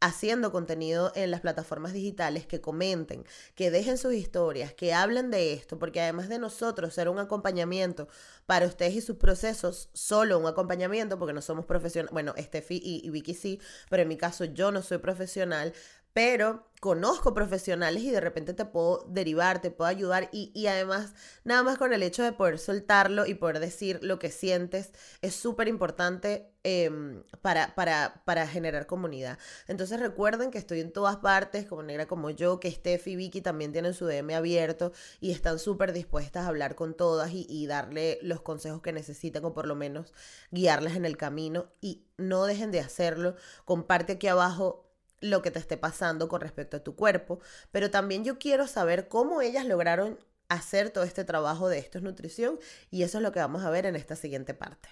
[0.04, 3.24] haciendo contenido en las plataformas digitales, que comenten,
[3.56, 8.10] que dejen sus historias, que hablen de esto, porque además de nosotros ser un acompañamiento
[8.46, 13.02] para ustedes y sus procesos, solo un acompañamiento, porque no somos profesionales, bueno, Steffi y,
[13.06, 15.74] y Vicky sí, pero en mi caso yo no soy profesional,
[16.14, 21.14] pero conozco profesionales y de repente te puedo derivar, te puedo ayudar y, además
[21.44, 25.34] nada más con el hecho de poder soltarlo y poder decir lo que sientes es
[25.36, 29.38] súper importante em, para, para, para, generar comunidad.
[29.68, 33.42] Entonces recuerden que estoy en todas partes, como negra como yo, que Steph y Vicky
[33.42, 38.20] también tienen su DM abierto y están súper dispuestas a hablar con todas y, darle
[38.22, 40.14] los consejos que necesitan o por lo menos
[40.52, 43.36] guiarlas en el camino y no dejen de hacerlo.
[43.66, 44.90] Comparte aquí abajo
[45.22, 47.40] lo que te esté pasando con respecto a tu cuerpo,
[47.72, 52.04] pero también yo quiero saber cómo ellas lograron hacer todo este trabajo de esto es
[52.04, 52.60] nutrición
[52.92, 54.90] y eso es lo que vamos a ver en esta siguiente parte.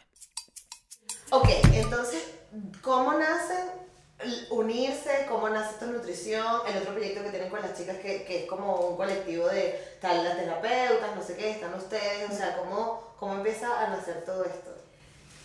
[1.34, 2.36] Ok, entonces,
[2.82, 3.70] ¿cómo nacen
[4.50, 5.26] unirse?
[5.30, 6.58] ¿Cómo nace esto es nutrición?
[6.68, 9.96] El otro proyecto que tienen con las chicas que, que es como un colectivo de
[10.02, 14.26] tal las terapeutas, no sé qué, están ustedes, o sea, ¿cómo, ¿cómo empieza a nacer
[14.26, 14.76] todo esto?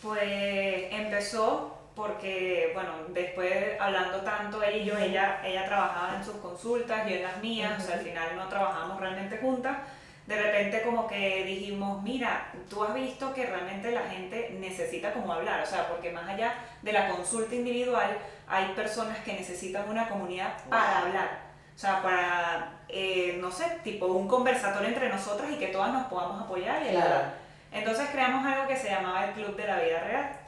[0.02, 6.34] Pues empezó porque, bueno, después hablando tanto ella y yo, ella, ella trabajaba en sus
[6.38, 9.78] consultas, yo en las mías, o sea, al final no trabajamos realmente juntas,
[10.26, 15.32] de repente como que dijimos, mira, tú has visto que realmente la gente necesita como
[15.32, 20.08] hablar, o sea, porque más allá de la consulta individual, hay personas que necesitan una
[20.08, 21.46] comunidad para hablar.
[21.74, 26.06] O sea, para, eh, no sé, tipo un conversatorio entre nosotras y que todas nos
[26.06, 27.34] podamos apoyar y ayudar.
[27.70, 30.45] Entonces creamos algo que se llamaba el Club de la Vida Real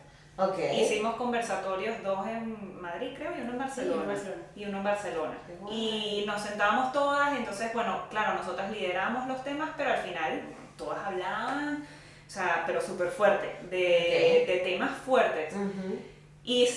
[0.73, 4.03] Hicimos conversatorios, dos en Madrid creo y uno en Barcelona.
[4.55, 5.35] Y uno en Barcelona.
[5.69, 10.43] Y nos sentábamos todas, entonces, bueno, claro, nosotras lideramos los temas, pero al final
[10.77, 11.85] todas hablaban,
[12.27, 15.55] o sea, pero súper fuerte, de, de, temas fuertes.
[16.45, 16.69] Y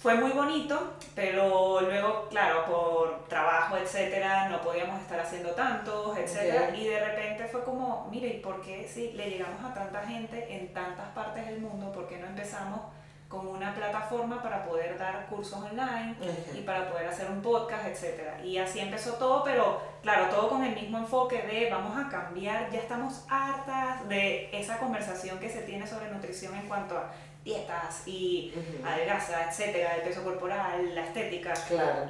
[0.00, 6.74] fue muy bonito, pero luego, claro, por trabajo, etcétera, no podíamos estar haciendo tantos, etcétera,
[6.74, 10.56] y de repente fue como, mire, ¿y por qué si le llegamos a tanta gente
[10.56, 12.80] en tantas partes del mundo, por qué no empezamos
[13.28, 16.14] como una plataforma para poder dar cursos online
[16.54, 18.44] y para poder hacer un podcast, etc.
[18.44, 22.70] Y así empezó todo, pero claro, todo con el mismo enfoque de vamos a cambiar,
[22.70, 27.10] ya estamos hartas de esa conversación que se tiene sobre nutrición en cuanto a
[27.44, 31.54] dietas y adelgaza, etcétera, el peso corporal, la estética.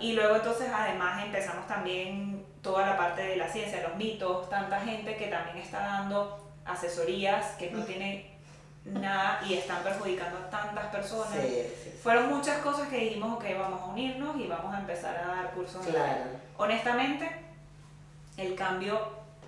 [0.01, 4.81] Y luego entonces además empezamos también toda la parte de la ciencia, los mitos, tanta
[4.81, 8.34] gente que también está dando asesorías que no tienen
[8.85, 11.39] nada y están perjudicando a tantas personas.
[12.03, 15.51] Fueron muchas cosas que dijimos, ok, vamos a unirnos y vamos a empezar a dar
[15.53, 15.87] cursos.
[16.57, 17.31] Honestamente,
[18.37, 19.01] el cambio,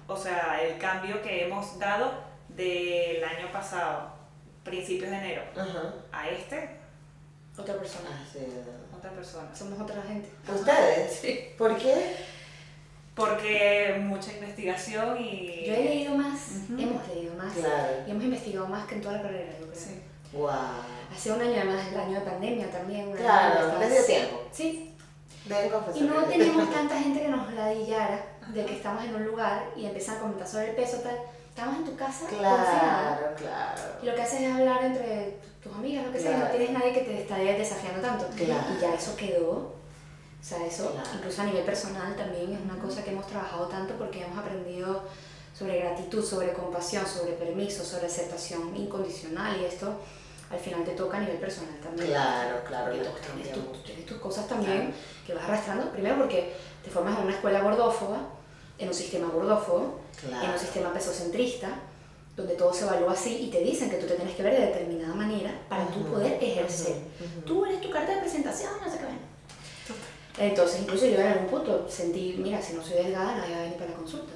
[0.06, 2.12] o sea, el cambio que hemos dado
[2.48, 4.10] del año pasado,
[4.64, 5.42] principios de enero,
[6.12, 6.78] a este,
[7.58, 8.08] otra persona.
[8.12, 9.54] Ah, otra persona.
[9.54, 10.30] Somos otra gente.
[10.52, 11.18] ¿Ustedes?
[11.20, 11.54] Sí.
[11.58, 12.16] ¿Por qué?
[13.16, 15.64] Porque mucha investigación y...
[15.66, 17.52] Yo he leído más, hemos leído más
[18.06, 19.80] y hemos investigado más que en toda la carrera, yo creo.
[19.80, 20.02] Sí.
[20.34, 20.50] Wow.
[21.12, 23.10] Hace un año además, el año de pandemia también.
[23.12, 24.42] Claro, desde tiempo.
[24.52, 24.92] Sí.
[25.94, 29.86] Y no teníamos tanta gente que nos ladillara de que estamos en un lugar y
[29.86, 31.16] empiezan a comentar sobre el peso tal.
[31.48, 33.82] Estamos en tu casa claro, claro.
[34.02, 36.92] Y lo que haces es hablar entre tus amigas, lo que sea, no tienes nadie
[36.92, 38.26] que te esté desafiando tanto.
[38.36, 38.64] Claro.
[38.76, 39.72] Y ya eso quedó
[40.46, 43.94] o sea, eso incluso a nivel personal también es una cosa que hemos trabajado tanto
[43.94, 45.02] porque hemos aprendido
[45.52, 49.98] sobre gratitud, sobre compasión, sobre permiso, sobre aceptación incondicional y esto
[50.48, 52.06] al final te toca a nivel personal también.
[52.06, 52.94] Claro, claro.
[52.94, 54.94] Porque tú tienes, tus cosas también
[55.26, 56.54] que vas arrastrando, primero porque
[56.84, 58.18] te formas en una escuela gordófoba,
[58.78, 61.70] en un sistema gordófobo, en un sistema pesocentrista,
[62.36, 64.66] donde todo se evalúa así y te dicen que tú te tienes que ver de
[64.66, 66.98] determinada manera para tú poder ejercer.
[67.44, 69.35] Tú eres tu carta de presentación, no sé qué.
[70.38, 73.62] Entonces, incluso yo en algún punto sentí, mira, si no soy delgada, nadie va a
[73.62, 74.32] venir para la consulta.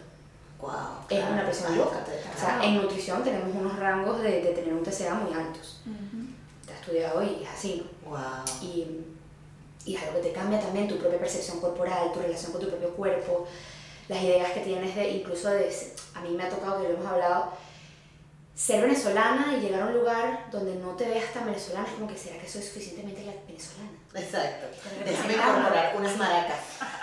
[0.61, 0.71] Wow,
[1.09, 2.05] es una persona loca.
[2.37, 5.81] O sea, en nutrición tenemos unos rangos de, de tener un TCA muy altos.
[6.67, 7.87] Te has estudiado y es así.
[8.07, 8.19] Wow.
[8.63, 9.01] Y,
[9.87, 12.69] y es algo que te cambia también tu propia percepción corporal, tu relación con tu
[12.69, 13.47] propio cuerpo,
[14.09, 15.75] las ideas que tienes de, incluso de,
[16.15, 17.53] a mí me ha tocado que lo hemos hablado,
[18.61, 22.07] ser venezolana y llegar a un lugar donde no te veas tan venezolana es como
[22.07, 23.91] que será que soy suficientemente venezolana.
[24.15, 24.67] Exacto.
[25.03, 26.59] Déjame incorporar unas maracas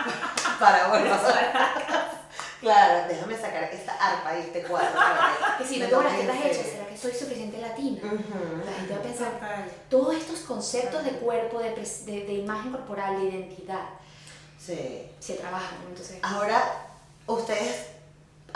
[0.60, 1.18] para bueno.
[2.62, 5.00] Claro, déjame sacar esta arpa y este cuadro.
[5.58, 8.02] que si no tengo las tetas hechas, ¿será que soy suficiente latina?
[8.04, 9.32] La gente va a pensar,
[9.90, 13.90] todos estos conceptos de cuerpo, de, de, de, imagen corporal, de identidad,
[14.60, 15.08] sí.
[15.20, 15.78] se trabajan.
[15.88, 16.86] Entonces, Ahora,
[17.26, 17.97] ustedes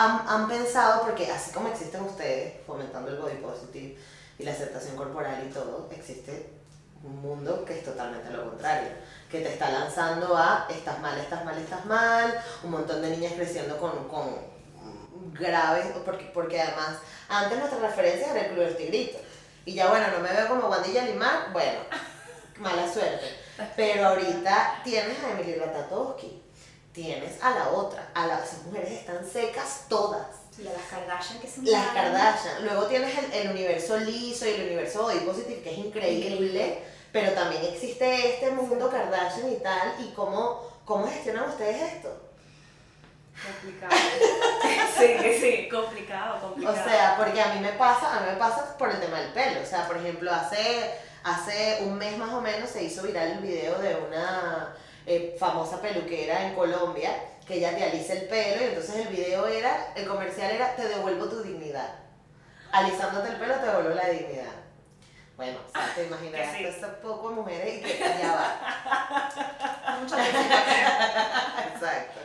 [0.03, 3.97] han, han, pensado, porque así como existen ustedes fomentando el body positive
[4.39, 6.61] y la aceptación corporal y todo, existe
[7.03, 8.89] un mundo que es totalmente lo contrario,
[9.29, 13.33] que te está lanzando a estás mal, estás mal, estás mal, un montón de niñas
[13.33, 14.51] creciendo con, con
[15.33, 16.97] graves, porque, porque además
[17.29, 19.19] antes nuestra referencia era el Club del Tigrito.
[19.65, 21.79] Y ya bueno, no me veo como Guandilla Limar, bueno,
[22.57, 23.25] mala suerte.
[23.75, 26.40] Pero ahorita tienes a Emily Ratatowski,
[26.93, 30.27] tienes a la otra, a las esas mujeres están secas todas.
[30.57, 32.65] Y a las Kardashian que son Las Kardashian.
[32.65, 37.31] Luego tienes el, el, universo liso y el universo body positive, que es increíble, pero
[37.31, 42.31] también existe este mundo Kardashian y tal, y cómo, cómo gestionan ustedes esto.
[43.43, 43.91] Complicado.
[44.99, 46.79] sí, sí, complicado, complicado.
[46.79, 49.33] O sea, porque a mí me pasa, a mí me pasa por el tema del
[49.33, 49.61] pelo.
[49.61, 50.91] O sea, por ejemplo, hace,
[51.23, 55.81] hace un mes más o menos se hizo viral el video de una eh, famosa
[55.81, 57.11] peluquera en Colombia
[57.47, 60.87] que ella te alisa el pelo y entonces el video era, el comercial era te
[60.87, 61.95] devuelvo tu dignidad.
[62.71, 64.53] Alisándote el pelo te devuelvo la dignidad.
[65.35, 66.65] Bueno, o sea, te imaginas, sí.
[66.65, 69.99] estas pocas mujeres y que allá va.
[70.01, 70.27] Muchas
[71.73, 72.21] Exacto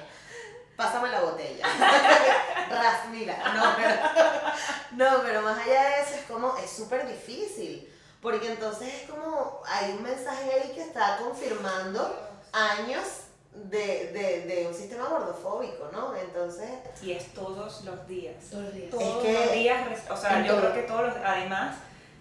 [0.77, 1.67] pásame la botella.
[2.71, 3.95] Ras, mira, no pero,
[4.93, 9.63] no, pero más allá de eso es como, es súper difícil, porque entonces es como,
[9.67, 12.26] hay un mensaje ahí que está confirmando
[12.57, 13.05] años
[13.53, 16.15] de, de, de un sistema gordofóbico, ¿no?
[16.17, 16.71] Entonces...
[17.03, 18.37] Y es todos los días.
[18.51, 18.91] Todos los días.
[18.91, 21.77] Todos los días, o sea, yo creo que todos los, además...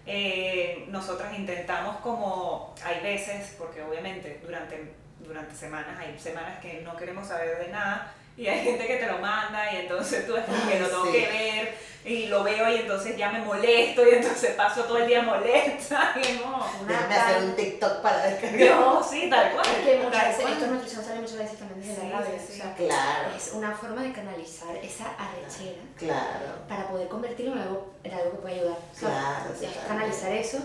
[0.08, 6.96] Eh, nosotras intentamos como, hay veces, porque obviamente durante, durante semanas, hay semanas que no
[6.96, 10.44] queremos saber de nada, y hay gente que te lo manda y entonces tú es
[10.44, 14.14] como que lo tengo que ver y lo veo y entonces ya me molesto y
[14.14, 18.80] entonces paso todo el día molesta y no, Déjame hacer un TikTok para descargar.
[18.80, 19.66] No, sí, tal cual.
[19.66, 22.34] Es que muchas veces, esto nutrición sale muchas veces también desde la rabia.
[22.36, 23.36] o sea, claro.
[23.36, 26.46] Es una forma de canalizar esa arrechera claro.
[26.68, 28.78] para poder convertirlo en algo, en algo que pueda ayudar.
[28.96, 30.58] Claro, es canalizar eso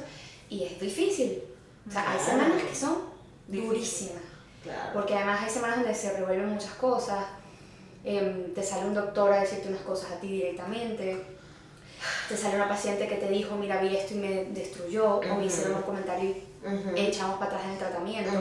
[0.47, 1.43] y es difícil.
[1.87, 3.09] O sea, hay semanas que son
[3.47, 4.21] durísimas.
[4.61, 4.91] Claro.
[4.93, 7.25] Porque además hay semanas donde se revuelven muchas cosas
[8.03, 11.23] Em, te sale un doctor a decirte unas cosas a ti directamente,
[12.27, 15.45] te sale una paciente que te dijo, mira, vi esto y me destruyó, o me
[15.45, 16.33] hicieron un comentario
[16.95, 18.31] y echamos para atrás en el tratamiento.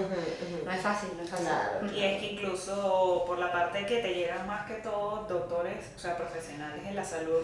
[0.64, 1.46] No es fácil, no es fácil.
[1.94, 5.98] Y es que incluso por la parte que te llegan más que todo doctores, o
[5.98, 7.42] sea, profesionales en la salud,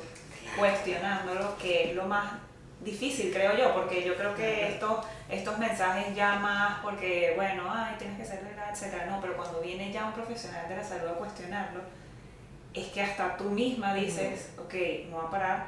[0.59, 2.33] cuestionándolo, que es lo más
[2.81, 7.97] difícil, creo yo, porque yo creo que estos, estos mensajes ya más, porque, bueno, ay,
[7.99, 11.09] tienes que ser legal, etcétera, no, pero cuando viene ya un profesional de la salud
[11.09, 11.81] a cuestionarlo,
[12.77, 14.75] es que hasta tú misma dices, ok,
[15.11, 15.67] no va a parar,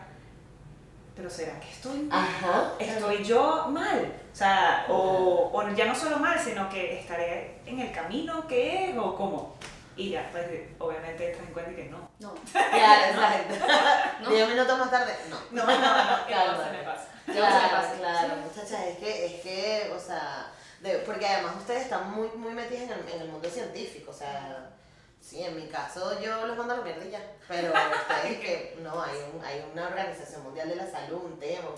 [1.17, 2.75] pero ¿será que estoy mal?
[2.79, 4.13] ¿Estoy yo mal?
[4.33, 8.91] O sea, o, o, ya no solo mal, sino que estaré en el camino que
[8.91, 9.57] es o cómo.
[9.97, 10.47] Y ya, pues
[10.79, 12.09] obviamente entras en cuenta que no.
[12.21, 12.35] No.
[12.53, 13.55] Claro, exacto.
[14.23, 14.31] ¿No?
[14.31, 15.37] Diez minutos más tarde, no.
[15.51, 16.53] No, no, no, claro.
[16.53, 17.09] no se me pasa.
[17.27, 17.95] Claro, se me pasa.
[17.99, 22.53] claro, muchachas, es que, es que, o sea, de, porque además ustedes están muy, muy
[22.53, 24.71] metidas en el, en el mundo científico, o sea,
[25.21, 27.21] Sí, en mi caso yo los mando a la mierda y ya.
[27.47, 31.69] Pero ustedes que no, hay, un, hay una organización mundial de la salud, un tema,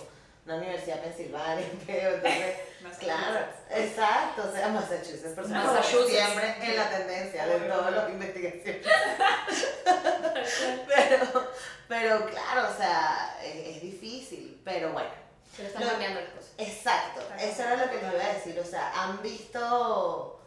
[0.47, 2.57] una universidad de Pensilvania, pero entonces,
[2.99, 8.87] claro, exacto, o sea, Massachusetts, por supuesto, siempre en la tendencia de todas las investigaciones.
[10.87, 11.51] pero,
[11.89, 15.11] pero claro, o sea, es, es difícil, pero bueno.
[15.57, 16.51] Pero están cambiando las cosas.
[16.57, 20.40] Exacto, eso era lo que les iba a decir, o sea, han visto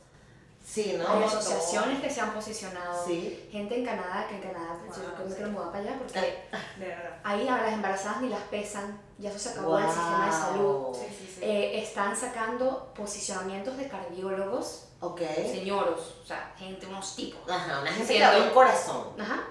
[0.63, 1.08] Sí, ¿no?
[1.08, 3.06] Hay asociaciones que se han posicionado.
[3.06, 6.19] Gente en Canadá, que en Canadá, pues, yo creo que lo mueva para allá porque
[7.23, 10.32] ahí a las embarazadas ni las pesan, ya eso se acabó en el sistema de
[10.32, 10.97] salud.
[11.41, 14.88] Eh, están sacando posicionamientos de cardiólogos.
[15.02, 15.52] Okay.
[15.52, 17.41] Señoros, o sea, gente, unos tipos.
[17.52, 19.08] Ajá, una gente que un corazón.
[19.19, 19.43] Ajá.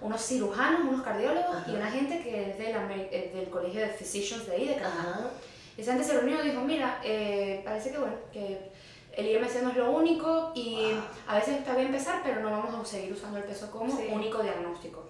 [0.00, 4.46] Unos cirujanos, unos cardiólogos y una gente que es del, eh, del colegio de physicians
[4.46, 5.30] de ahí, de Canadá.
[5.76, 8.72] Esa gente se reunió y dijo, mira, eh, parece que bueno, que
[9.16, 10.92] el IMC no es lo único y
[11.26, 14.42] a veces está bien empezar, pero no vamos a seguir usando el peso como único
[14.42, 15.04] diagnóstico.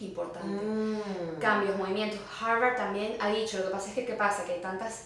[0.00, 0.48] Importante.
[0.48, 1.38] Mm.
[1.38, 2.18] Cambios, movimientos.
[2.40, 4.44] Harvard también ha dicho, lo que pasa es que, ¿qué pasa?
[4.44, 5.04] Que hay tantos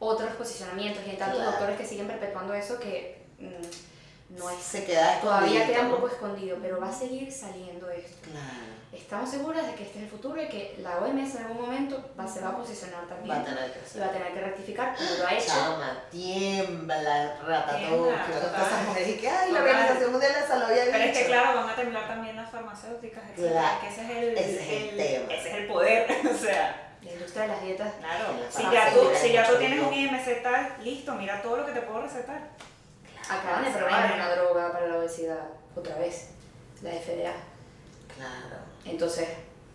[0.00, 3.91] otros posicionamientos y hay tantos doctores que siguen perpetuando eso que mm,
[4.38, 4.58] no es...
[4.58, 8.30] Se queda Todavía queda un poco escondido, pero va a seguir saliendo esto.
[8.30, 11.62] Claro estamos seguras de que este es el futuro y que la OMS en algún
[11.62, 13.36] momento va, se va a posicionar también.
[13.36, 15.46] Va a tener que Y va a tener que rectificar, como lo ha hecho.
[15.48, 19.08] Chama, tiembla, ratatouille, todas esas mujeres.
[19.08, 21.76] Y que, ay, la Organización Mundial de la Salud Pero es que, claro, van a
[21.76, 23.50] temblar también las farmacéuticas, etc.
[23.50, 23.80] Claro.
[23.80, 25.34] Que ese es el, ese es el, tema.
[25.34, 26.88] Ese es el poder, o sea.
[27.02, 27.92] La industria de las dietas.
[27.98, 28.26] Claro.
[28.48, 31.72] Si ya, tú, si ya tú tienes un IMC tal, listo, mira todo lo que
[31.72, 32.40] te puedo recetar.
[33.28, 36.28] Acaban de probar una droga para la obesidad, otra vez,
[36.82, 37.32] la FDA.
[38.16, 38.56] Claro.
[38.84, 39.28] Entonces,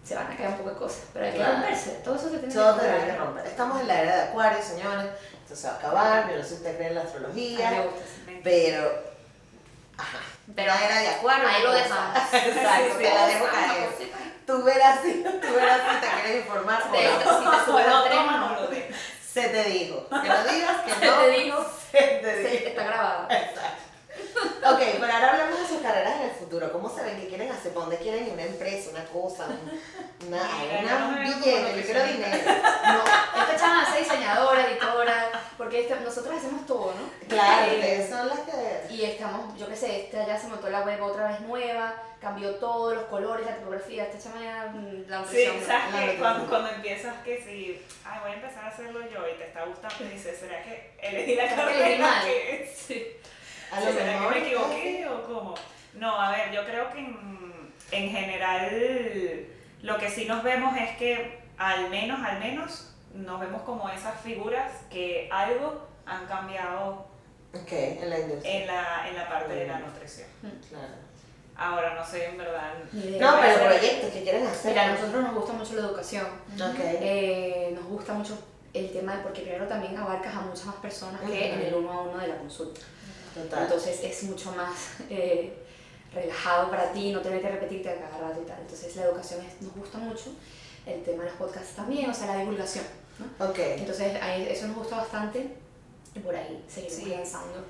[0.04, 2.40] se van a caer un poco de cosas, pero hay que romperse, todo eso se
[2.40, 3.46] tiene todo que, que romper.
[3.46, 5.08] Estamos en la era de Acuario, señores,
[5.44, 7.82] esto se va a acabar, yo no sé si usted cree en la astrología, me
[7.82, 8.02] gusta,
[8.44, 9.18] pero...
[9.98, 10.20] Ajá.
[10.56, 12.18] Pero la era de Acuario, ahí lo dejamos.
[12.34, 13.90] Exacto, te la dejo caer.
[14.46, 16.96] Tú verás si, tú verás si te quieres informar o no.
[16.96, 17.08] Si te
[18.08, 18.68] tren, no lo
[19.38, 20.08] Se te dijo.
[20.10, 21.22] Que lo digas, que no.
[21.22, 21.66] Se te dijo.
[21.92, 22.68] Se te dijo.
[22.70, 23.28] está grabado.
[23.30, 23.87] Exacto.
[24.68, 26.72] Ok, pero ahora hablamos de sus carreras en el futuro.
[26.72, 27.20] ¿Cómo se ven?
[27.22, 27.74] ¿Qué quieren hacer?
[27.74, 28.34] ¿Para dónde quieren ir?
[28.34, 28.90] ¿Una empresa?
[28.90, 29.48] ¿Una cosa?
[30.28, 30.42] Una,
[30.82, 31.78] una, una billete?
[31.78, 32.38] Yo quiero dinero.
[32.88, 33.04] No.
[33.42, 37.28] Esta chama es diseñadora, editora, porque este, nosotros hacemos todo, ¿no?
[37.28, 38.94] Claro, eh, ustedes son las que...
[38.94, 42.56] Y estamos, yo qué sé, esta ya se montó la web otra vez nueva, cambió
[42.56, 45.26] todos los colores, la tipografía, esta chama ya mm, la.
[45.26, 49.28] Sí, ¿sabes que cuando, cuando empiezas que si, ay, voy a empezar a hacerlo yo
[49.28, 53.18] y te está gustando, y dices, ¿será que elegí la carrera que Sí.
[53.72, 55.56] ¿A lo ¿Será que me equivoqué o cómo?
[55.94, 59.48] No, a ver, yo creo que en, en, general
[59.82, 64.20] lo que sí nos vemos es que al menos, al menos, nos vemos como esas
[64.22, 67.08] figuras que algo han cambiado
[67.54, 68.62] okay, en, la industria.
[68.62, 70.28] En, la, en la parte de la nutrición.
[70.42, 71.08] Mm, claro.
[71.60, 72.74] Ahora no sé, en verdad.
[72.94, 74.72] No, pero proyectos que quieren hacer.
[74.72, 76.28] Mira, a nosotros nos gusta mucho la educación.
[76.54, 76.98] Okay.
[77.02, 78.38] Eh, nos gusta mucho
[78.74, 81.92] el tema de, porque primero también abarcas a muchas más personas que en el uno
[81.92, 82.82] a uno de la consulta.
[83.44, 84.76] Entonces es mucho más
[85.10, 85.54] eh,
[86.14, 88.60] relajado para ti, no tener que repetirte a cada rato y tal.
[88.62, 90.32] Entonces la educación nos gusta mucho,
[90.86, 92.86] el tema de los podcasts también, o sea, la divulgación.
[93.20, 93.50] ¿no?
[93.50, 93.80] Okay.
[93.80, 94.14] Entonces
[94.50, 95.56] eso nos gusta bastante
[96.16, 97.06] y por ahí seguimos sí.
[97.10, 97.66] lanzando.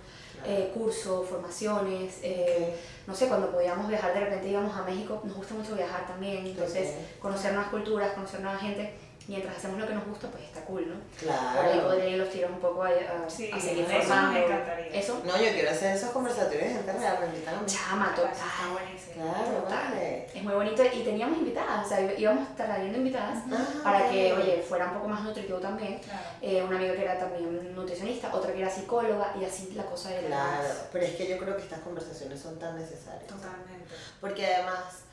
[0.45, 2.75] Eh, cursos, formaciones, eh,
[3.08, 6.45] no sé, cuando podíamos viajar de repente íbamos a México, nos gusta mucho viajar también,
[6.45, 8.93] entonces conocer nuevas culturas, conocer nueva gente
[9.28, 10.96] mientras hacemos lo que nos gusta, pues está cool, ¿no?
[11.20, 11.60] Claro.
[11.62, 14.32] Ahí podría ir los tiros un poco a, a, sí, a seguir eso formando.
[14.32, 14.88] Me encantaría.
[14.88, 15.22] ¿Eso?
[15.26, 17.66] No, yo quiero hacer esos conversatorios gente real, me mí.
[17.66, 18.32] Chama, total.
[18.32, 19.13] Está buenísimo.
[19.13, 20.26] Claro, vale.
[20.34, 24.63] Es muy bonito y teníamos invitadas, o sea, íbamos trayendo invitadas ah, para que, oye,
[24.68, 26.00] fuera un poco más nutritivo también.
[26.00, 26.28] Claro.
[26.42, 30.13] Eh, una amiga que era también nutricionista, otra que era psicóloga y así la cosa
[30.13, 33.28] era Claro, pero es que yo creo que estas conversaciones son tan necesarias.
[33.28, 33.88] Totalmente.
[34.22, 35.07] Porque además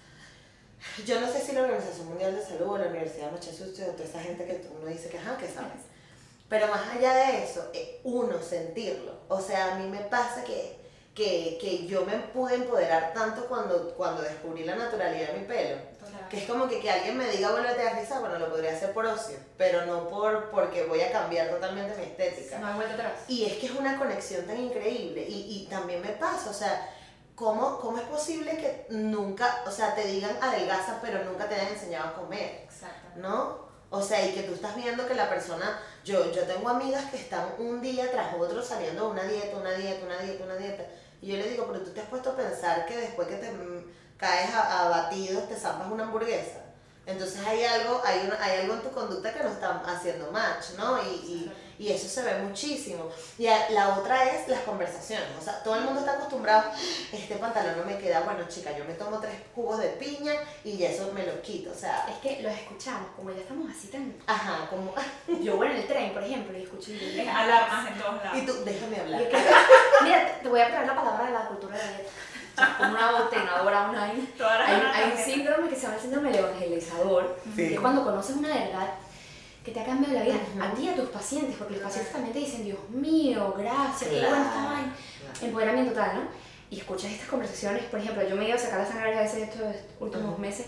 [1.04, 3.92] yo no sé si la Organización Mundial de Salud o la Universidad de Massachusetts o
[3.92, 5.82] toda esa gente que uno dice que, ajá, que sabes.
[6.48, 9.12] Pero más allá de eso, eh, uno sentirlo.
[9.28, 10.78] O sea, a mí me pasa que,
[11.14, 15.94] que, que yo me pude empoderar tanto cuando, cuando descubrí la naturalidad de mi pelo.
[16.30, 18.92] Que es como que, que alguien me diga, vuelve a rizar, bueno, lo podría hacer
[18.92, 22.58] por ocio, pero no por porque voy a cambiar totalmente mi estética.
[22.58, 23.12] No hay vuelta atrás.
[23.28, 25.24] Y es que es una conexión tan increíble.
[25.28, 26.88] Y, y también me pasa, o sea,
[27.34, 31.72] ¿Cómo, ¿Cómo es posible que nunca, o sea, te digan adelgaza, pero nunca te hayan
[31.72, 32.62] enseñado a comer?
[32.64, 33.08] Exacto.
[33.16, 33.64] ¿No?
[33.90, 37.16] O sea, y que tú estás viendo que la persona, yo, yo tengo amigas que
[37.16, 40.84] están un día tras otro saliendo de una dieta, una dieta, una dieta, una dieta.
[41.20, 43.52] Y yo le digo, pero tú te has puesto a pensar que después que te
[44.16, 46.60] caes abatido te zampas una hamburguesa.
[47.06, 50.70] Entonces hay algo, hay, una, hay algo en tu conducta que no está haciendo match,
[50.78, 51.02] ¿no?
[51.02, 53.08] Y, y, y eso se ve muchísimo.
[53.38, 55.28] Y la otra es las conversaciones.
[55.40, 56.70] O sea, todo el mundo está acostumbrado,
[57.12, 60.32] este pantalón no me queda, bueno chica, yo me tomo tres cubos de piña
[60.64, 61.70] y eso me lo quito.
[61.70, 64.14] O sea, es que los escuchamos, como ya estamos así tan...
[64.26, 64.94] Ajá, como...
[65.42, 66.92] yo voy en el tren, por ejemplo, y escucho...
[66.92, 68.38] Es alarmas en todos lados.
[68.38, 69.22] Y tú, déjame hablar.
[70.02, 72.10] Mira, te voy a traer la palabra de la cultura de la dieta
[72.78, 74.28] como una botenadora una hay,
[74.94, 78.48] hay, un síndrome que se llama el síndrome del evangelizador, que es cuando conoces una
[78.48, 78.90] verdad
[79.64, 82.12] que te ha cambiado la vida a ti y a tus pacientes, porque los pacientes
[82.12, 84.94] también te dicen, Dios mío, gracias, qué bueno está
[85.40, 86.22] Empoderamiento total, ¿no?
[86.70, 89.22] Y escuchas estas conversaciones, por ejemplo, yo me he ido a sacar la sangre a
[89.22, 90.66] veces estos últimos meses,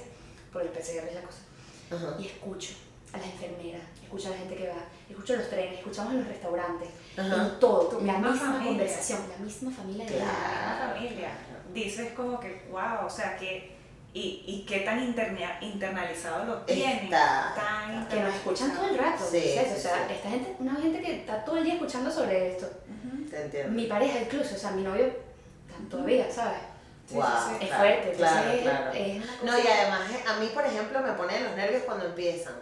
[0.50, 2.74] por el PCR y la cosa, y escucho
[3.12, 6.18] a las enfermeras, escucho a la gente que va, escucho a los trenes, escuchamos en
[6.20, 10.04] los restaurantes, en todo, la misma, conversación, la misma familia.
[10.04, 11.30] La misma familia.
[11.74, 13.75] Dices como que, wow, o sea, que
[14.16, 17.10] y, y qué tan interna, internalizado lo tienen.
[17.10, 19.22] tan que nos escuchan todo el rato.
[19.30, 22.66] Sí, o sea, esta gente, una gente que está todo el día escuchando sobre esto.
[23.30, 23.72] Te entiendo.
[23.72, 25.12] Mi pareja incluso, o sea, mi novio
[25.90, 26.60] todavía, ¿sabes?
[27.10, 27.24] Wow,
[27.60, 28.90] es fuerte, claro, claro.
[29.42, 32.54] no, y además a mí, por ejemplo, me ponen los nervios cuando empiezan.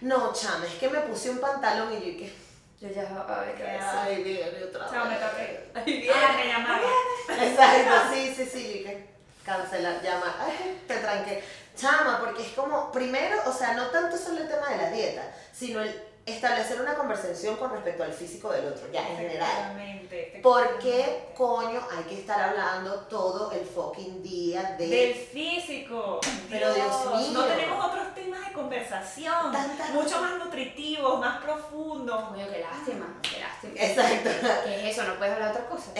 [0.00, 2.32] No, chame, es que me puse un pantalón y yo que
[2.80, 4.90] yo ya, ay, qué Ay, otra vez.
[4.90, 5.70] Chao, me toqué.
[5.74, 6.90] Ah, me llamaron.
[7.28, 9.11] Exacto, sí, sí, sí, yo que
[9.44, 11.42] cancelar, llamar, ay, te tranqué.
[11.76, 15.22] Chama, porque es como, primero, o sea, no tanto solo el tema de la dieta,
[15.52, 20.02] sino el establecer una conversación con respecto al físico del otro, ya en general.
[20.42, 24.86] ¿Por qué coño hay que estar hablando todo el fucking día de...
[24.86, 26.20] del físico?
[26.48, 27.30] Pero Dios, mío.
[27.32, 29.52] No tenemos otros temas de conversación,
[29.94, 32.28] mucho más nutritivos, más profundos.
[32.28, 33.72] Coño, qué lástima, qué lástima.
[33.76, 34.30] Exacto.
[34.64, 35.08] ¿Qué es eso?
[35.08, 35.92] No puedes hablar de otra cosa.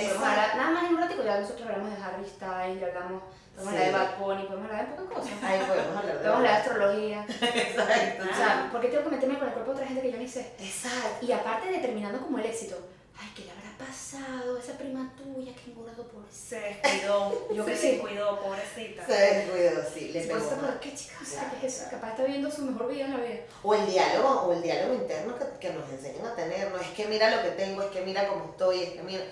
[0.57, 3.23] nada más en un ratito ya nosotros hablamos de Harry Styles, ya hablamos
[3.55, 5.43] Podemos hablar de Bad Bunny, podemos hablar de pocas cosas.
[5.43, 7.27] Ahí podemos hablar Vemos la astrología.
[7.43, 8.25] Exacto.
[8.33, 10.19] O sea, ¿por qué tengo que meterme con el cuerpo de otra gente que yo
[10.19, 10.53] ni sé?
[10.59, 11.27] Exacto.
[11.27, 12.77] Y aparte determinando como el éxito,
[13.19, 16.33] ay, ¿qué le habrá pasado a esa prima tuya que engordó por eso?
[16.33, 17.91] Se descuidó, Yo se que sí.
[17.93, 19.07] descuidó, pobrecita.
[19.07, 20.49] Se descuidó, sí, le Se pegó.
[20.49, 21.23] ¿Por qué, chicas?
[21.23, 21.91] O sea, ¿qué es eso?
[21.91, 23.41] Capaz está viviendo su mejor vida en la vida.
[23.63, 26.71] O el diálogo, o el diálogo interno que, que nos enseñan a tener.
[26.71, 29.23] No es que mira lo que tengo, es que mira cómo estoy, es que mira.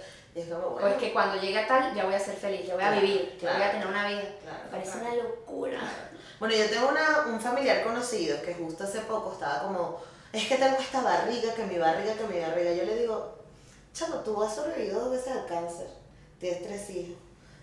[0.40, 0.88] Y es como, O bueno.
[0.88, 3.00] es que cuando llegue a tal, ya voy a ser feliz, ya voy a Claro,
[3.02, 3.58] vivir, ya claro.
[3.58, 4.22] voy a tener una vida.
[4.42, 5.80] Claro, Me parece una locura.
[6.38, 10.00] Bueno, yo tengo una, un familiar conocido que justo hace poco estaba como,
[10.32, 12.72] es que tengo esta barriga, que mi barriga, que mi barriga.
[12.72, 13.34] Yo le digo,
[13.92, 15.88] chamo, tú has sobrevivido dos veces al cáncer,
[16.38, 17.18] tienes tres hijos,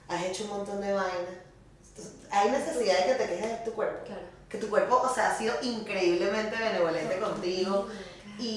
[0.08, 1.38] has hecho un montón de vainas.
[2.30, 4.06] Hay necesidad de que te quejes de tu cuerpo.
[4.48, 7.88] Que tu cuerpo, o sea, ha sido increíblemente benevolente contigo.
[8.40, 8.48] Y, y,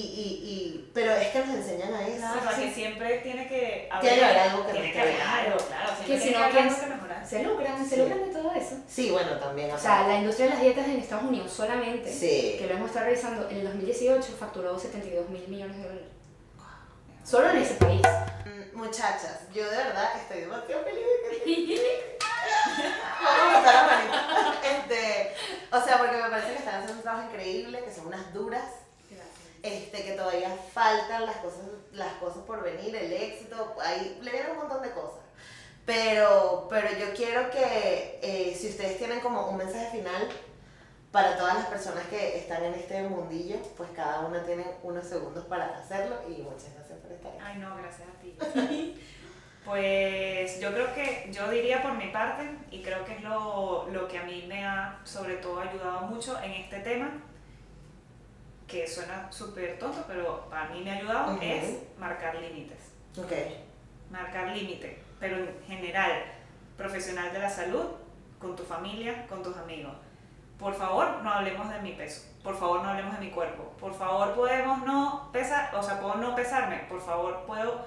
[0.51, 2.17] y, pero es que nos enseñan a eso.
[2.41, 5.27] Claro, que siempre tiene que Tiene que haber algo que tiene esté que haber bien.
[5.27, 5.87] algo, claro.
[5.95, 7.01] Siempre Que si tiene no, que haber ¿quién algo.
[7.27, 8.75] Se lucran, se lucran de todo eso.
[8.87, 9.71] Sí, bueno, también.
[9.71, 12.55] O sea, la industria de las dietas en Estados Unidos solamente, Sí.
[12.59, 16.07] que lo hemos estado revisando, en el 2018 facturó 72 mil millones de dólares.
[17.23, 18.01] Solo en ese país.
[18.45, 21.43] Mm, Muchachas, yo de verdad estoy demasiado feliz de
[21.75, 22.17] que
[23.21, 24.59] Vamos a botar la manita.
[24.63, 25.33] Este,
[25.71, 28.63] o sea, porque me parece que están haciendo un trabajo increíble, que son unas duras,
[29.63, 31.61] este, que todavía faltan las cosas,
[31.93, 35.21] las cosas por venir, el éxito, ahí le vienen un montón de cosas.
[35.85, 40.29] Pero, pero yo quiero que eh, si ustedes tienen como un mensaje final
[41.11, 45.45] para todas las personas que están en este mundillo, pues cada una tiene unos segundos
[45.45, 47.41] para hacerlo y muchas gracias por estar aquí.
[47.43, 49.01] Ay, no, gracias a ti.
[49.63, 54.07] Pues yo creo que, yo diría por mi parte, y creo que es lo, lo
[54.07, 57.11] que a mí me ha sobre todo ayudado mucho en este tema,
[58.71, 62.93] que suena súper tonto, pero para mí me ha ayudado, es marcar límites.
[63.17, 63.31] Ok.
[64.09, 66.23] Marcar límites, pero en general,
[66.77, 67.85] profesional de la salud,
[68.39, 69.93] con tu familia, con tus amigos.
[70.57, 72.27] Por favor, no hablemos de mi peso.
[72.43, 73.73] Por favor, no hablemos de mi cuerpo.
[73.79, 76.77] Por favor, podemos no pesar, o sea, puedo no pesarme.
[76.89, 77.85] Por favor, puedo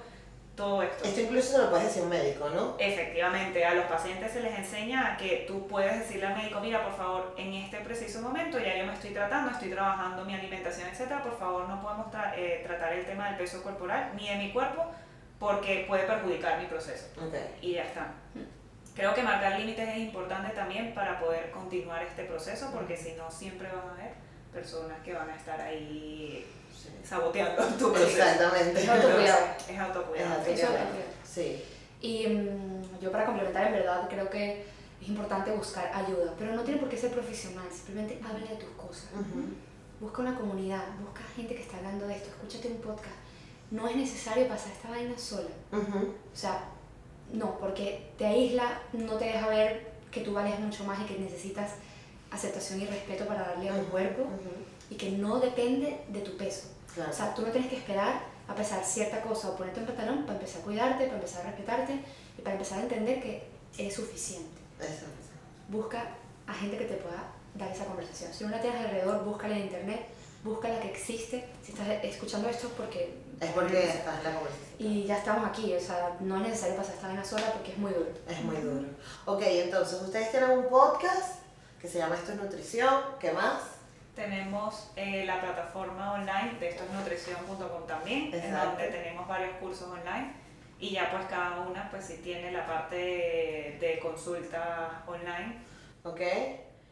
[0.55, 1.03] todo esto.
[1.03, 2.75] Esto incluso se lo puedes decir a un médico, ¿no?
[2.79, 6.95] Efectivamente, a los pacientes se les enseña que tú puedes decirle al médico, mira, por
[6.95, 11.21] favor, en este preciso momento ya yo me estoy tratando, estoy trabajando mi alimentación, etcétera,
[11.23, 14.51] por favor no podemos tra- eh, tratar el tema del peso corporal ni de mi
[14.53, 14.85] cuerpo
[15.39, 17.07] porque puede perjudicar mi proceso.
[17.17, 17.33] Ok.
[17.61, 18.07] Y ya está.
[18.95, 23.29] Creo que marcar límites es importante también para poder continuar este proceso porque si no
[23.29, 24.13] siempre van a haber
[24.53, 26.45] personas que van a estar ahí
[27.03, 28.17] saboteando tu proceso.
[28.17, 28.81] Exactamente.
[28.81, 29.45] Es autocuidado.
[29.69, 30.41] Es autocuidado.
[30.41, 31.11] Es Eso es autocuidado.
[31.23, 31.63] Sí.
[32.01, 34.65] Y mm, yo para complementar, en verdad, creo que
[35.01, 38.69] es importante buscar ayuda, pero no tiene por qué ser profesional, simplemente habla de tus
[38.69, 39.09] cosas.
[39.99, 43.15] Busca una comunidad, busca gente que está hablando de esto, escúchate un podcast.
[43.71, 45.49] No es necesario pasar esta vaina sola.
[45.71, 46.69] O sea,
[47.31, 51.19] no, porque te aísla, no te deja ver que tú vales mucho más y que
[51.19, 51.73] necesitas
[52.31, 54.23] aceptación y respeto para darle a tu cuerpo
[54.89, 56.67] y que no depende de tu peso.
[56.95, 57.11] Claro.
[57.11, 60.21] O sea, tú no tienes que esperar a pesar cierta cosa o ponerte un pantalón
[60.23, 61.99] para empezar a cuidarte, para empezar a respetarte
[62.37, 64.61] y para empezar a entender que es suficiente.
[64.79, 65.05] Eso.
[65.69, 66.03] Busca
[66.47, 67.23] a gente que te pueda
[67.55, 68.33] dar esa conversación.
[68.33, 70.07] Si no la tienes alrededor, búscala en internet,
[70.43, 71.45] búscala que existe.
[71.63, 73.17] Si estás escuchando esto es porque...
[73.41, 74.65] Es porque estás en la conversación.
[74.77, 77.77] Y ya estamos aquí, o sea, no es necesario pasar esta vaina sola porque es
[77.77, 78.11] muy duro.
[78.27, 78.85] Es muy duro.
[79.25, 81.39] Ok, entonces ustedes tienen un podcast
[81.81, 83.01] que se llama Esto es Nutrición.
[83.19, 83.61] ¿Qué más?
[84.15, 89.89] Tenemos eh, la plataforma online de esto es nutrición.com también, en donde tenemos varios cursos
[89.89, 90.33] online
[90.79, 95.57] y ya pues cada una pues sí tiene la parte de, de consulta online.
[96.03, 96.21] ¿Ok?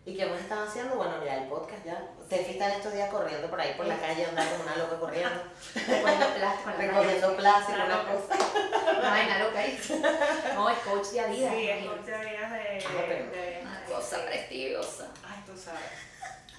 [0.06, 0.96] ¿Y qué más están haciendo?
[0.98, 2.10] Bueno, ya el podcast ya.
[2.26, 5.00] Steffi está en estos días corriendo por ahí por la calle, andando como una loca
[5.00, 5.30] corriendo.
[6.78, 9.00] Recogiendo plástico Una cosa.
[9.00, 9.80] Una vaina loca ahí.
[10.56, 11.52] No, es coach de vida.
[11.52, 15.08] Sí, es coach de días de, Ah, pero- de- cosa prestigiosa.
[15.26, 15.82] Ay, tú sabes.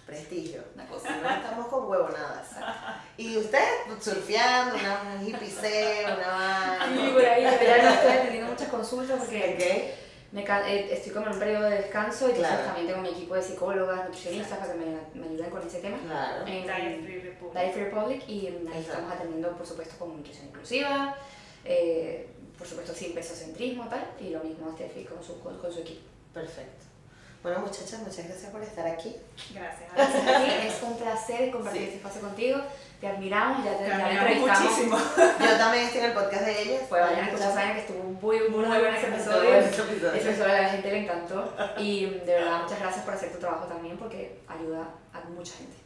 [0.06, 0.62] Prestigio.
[0.74, 1.16] Una cosa.
[1.16, 2.50] No estamos con huevonadas.
[3.16, 3.64] Y usted
[4.00, 5.52] surfeando, una un hippie
[6.04, 9.94] una Sí, por ahí, pero ya no estoy atendiendo muchas consultas porque ¿Qué?
[10.34, 13.36] me eh, estoy como en un periodo de descanso y entonces también tengo mi equipo
[13.36, 15.96] de psicólogas, nutricionistas para que me, me ayuden con ese tema.
[16.04, 16.44] Claro.
[16.44, 17.54] En Diet Free Republic.
[17.54, 18.90] Diet Free Republic y ahí Exacto.
[18.90, 21.16] estamos atendiendo, por supuesto, con nutrición inclusiva,
[21.64, 22.28] eh,
[22.58, 26.02] por supuesto, sin pesocentrismo tal, y lo mismo Steffi con su, con, con su equipo.
[26.32, 26.84] Perfecto.
[27.44, 29.14] Bueno, muchachas, muchas gracias por estar aquí.
[29.54, 29.92] Gracias.
[29.94, 31.86] Gracias a ti, es un placer compartir Sí.
[31.88, 32.58] este espacio contigo,
[33.02, 34.96] te admiramos, ya te, admiramos muchísimo.
[34.98, 36.82] Yo también estoy en el podcast de ellas.
[36.88, 39.50] Pues vayan a escuchar que estuvo muy, muy, muy bueno ese Estuvo episodio.
[39.50, 40.12] bueno ese episodio.
[40.14, 41.54] Ese episodio a la gente le encantó.
[41.76, 45.76] Y de verdad, muchas gracias por hacer tu trabajo también porque ayuda a mucha gente.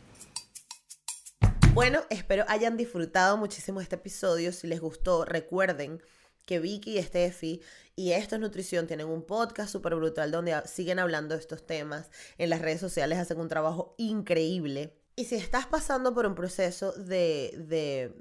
[1.75, 4.53] Bueno, espero hayan disfrutado muchísimo este episodio.
[4.53, 6.01] Si les gustó, recuerden
[6.49, 7.61] que Vicky y Steffi
[7.95, 12.11] y Esto es Nutrición tienen un podcast súper brutal donde siguen hablando de estos temas.
[12.39, 14.97] En las redes sociales hacen un trabajo increíble.
[15.15, 18.15] Y si estás pasando por un proceso de, de,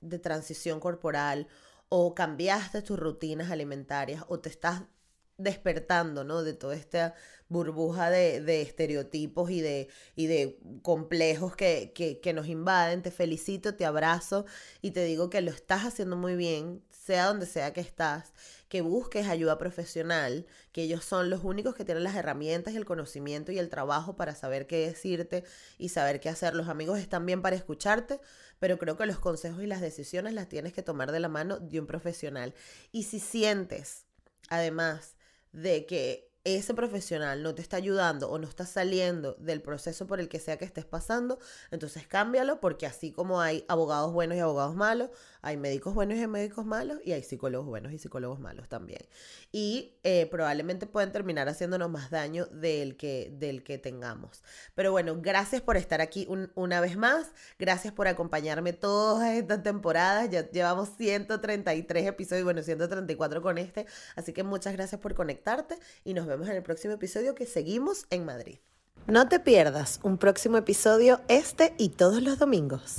[0.00, 1.46] de transición corporal
[1.88, 4.82] o cambiaste tus rutinas alimentarias o te estás
[5.42, 6.42] despertando, ¿no?
[6.42, 7.14] De toda esta
[7.50, 13.02] burbuja de, estereotipos y de, complejos que, que, nos invaden.
[13.02, 14.46] Te felicito, te abrazo
[14.80, 18.32] y te digo que lo estás haciendo muy bien, sea donde sea que estás,
[18.68, 23.50] que busques ayuda profesional, que ellos son los únicos que tienen las herramientas el conocimiento
[23.50, 25.42] y el trabajo para saber qué decirte
[25.76, 26.54] y saber qué hacer.
[26.54, 28.20] Los amigos están bien para escucharte,
[28.60, 31.58] pero creo que los consejos y las decisiones las tienes que tomar de la mano
[31.58, 32.54] de un profesional.
[32.92, 34.04] Y si sientes,
[34.48, 35.16] además,
[35.52, 40.20] de que ese profesional no te está ayudando o no está saliendo del proceso por
[40.20, 41.38] el que sea que estés pasando,
[41.70, 45.10] entonces cámbialo porque así como hay abogados buenos y abogados malos,
[45.42, 49.00] hay médicos buenos y médicos malos y hay psicólogos buenos y psicólogos malos también.
[49.52, 54.42] Y eh, probablemente pueden terminar haciéndonos más daño del que, del que tengamos.
[54.74, 57.32] Pero bueno, gracias por estar aquí una vez más.
[57.58, 60.30] Gracias por acompañarme todas estas temporadas.
[60.30, 63.86] Ya llevamos 133 episodios, bueno, 134 con este.
[64.16, 68.06] Así que muchas gracias por conectarte y nos vemos en el próximo episodio que seguimos
[68.10, 68.58] en Madrid.
[69.06, 72.98] No te pierdas un próximo episodio este y todos los domingos.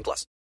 [0.01, 0.31] 18 plus.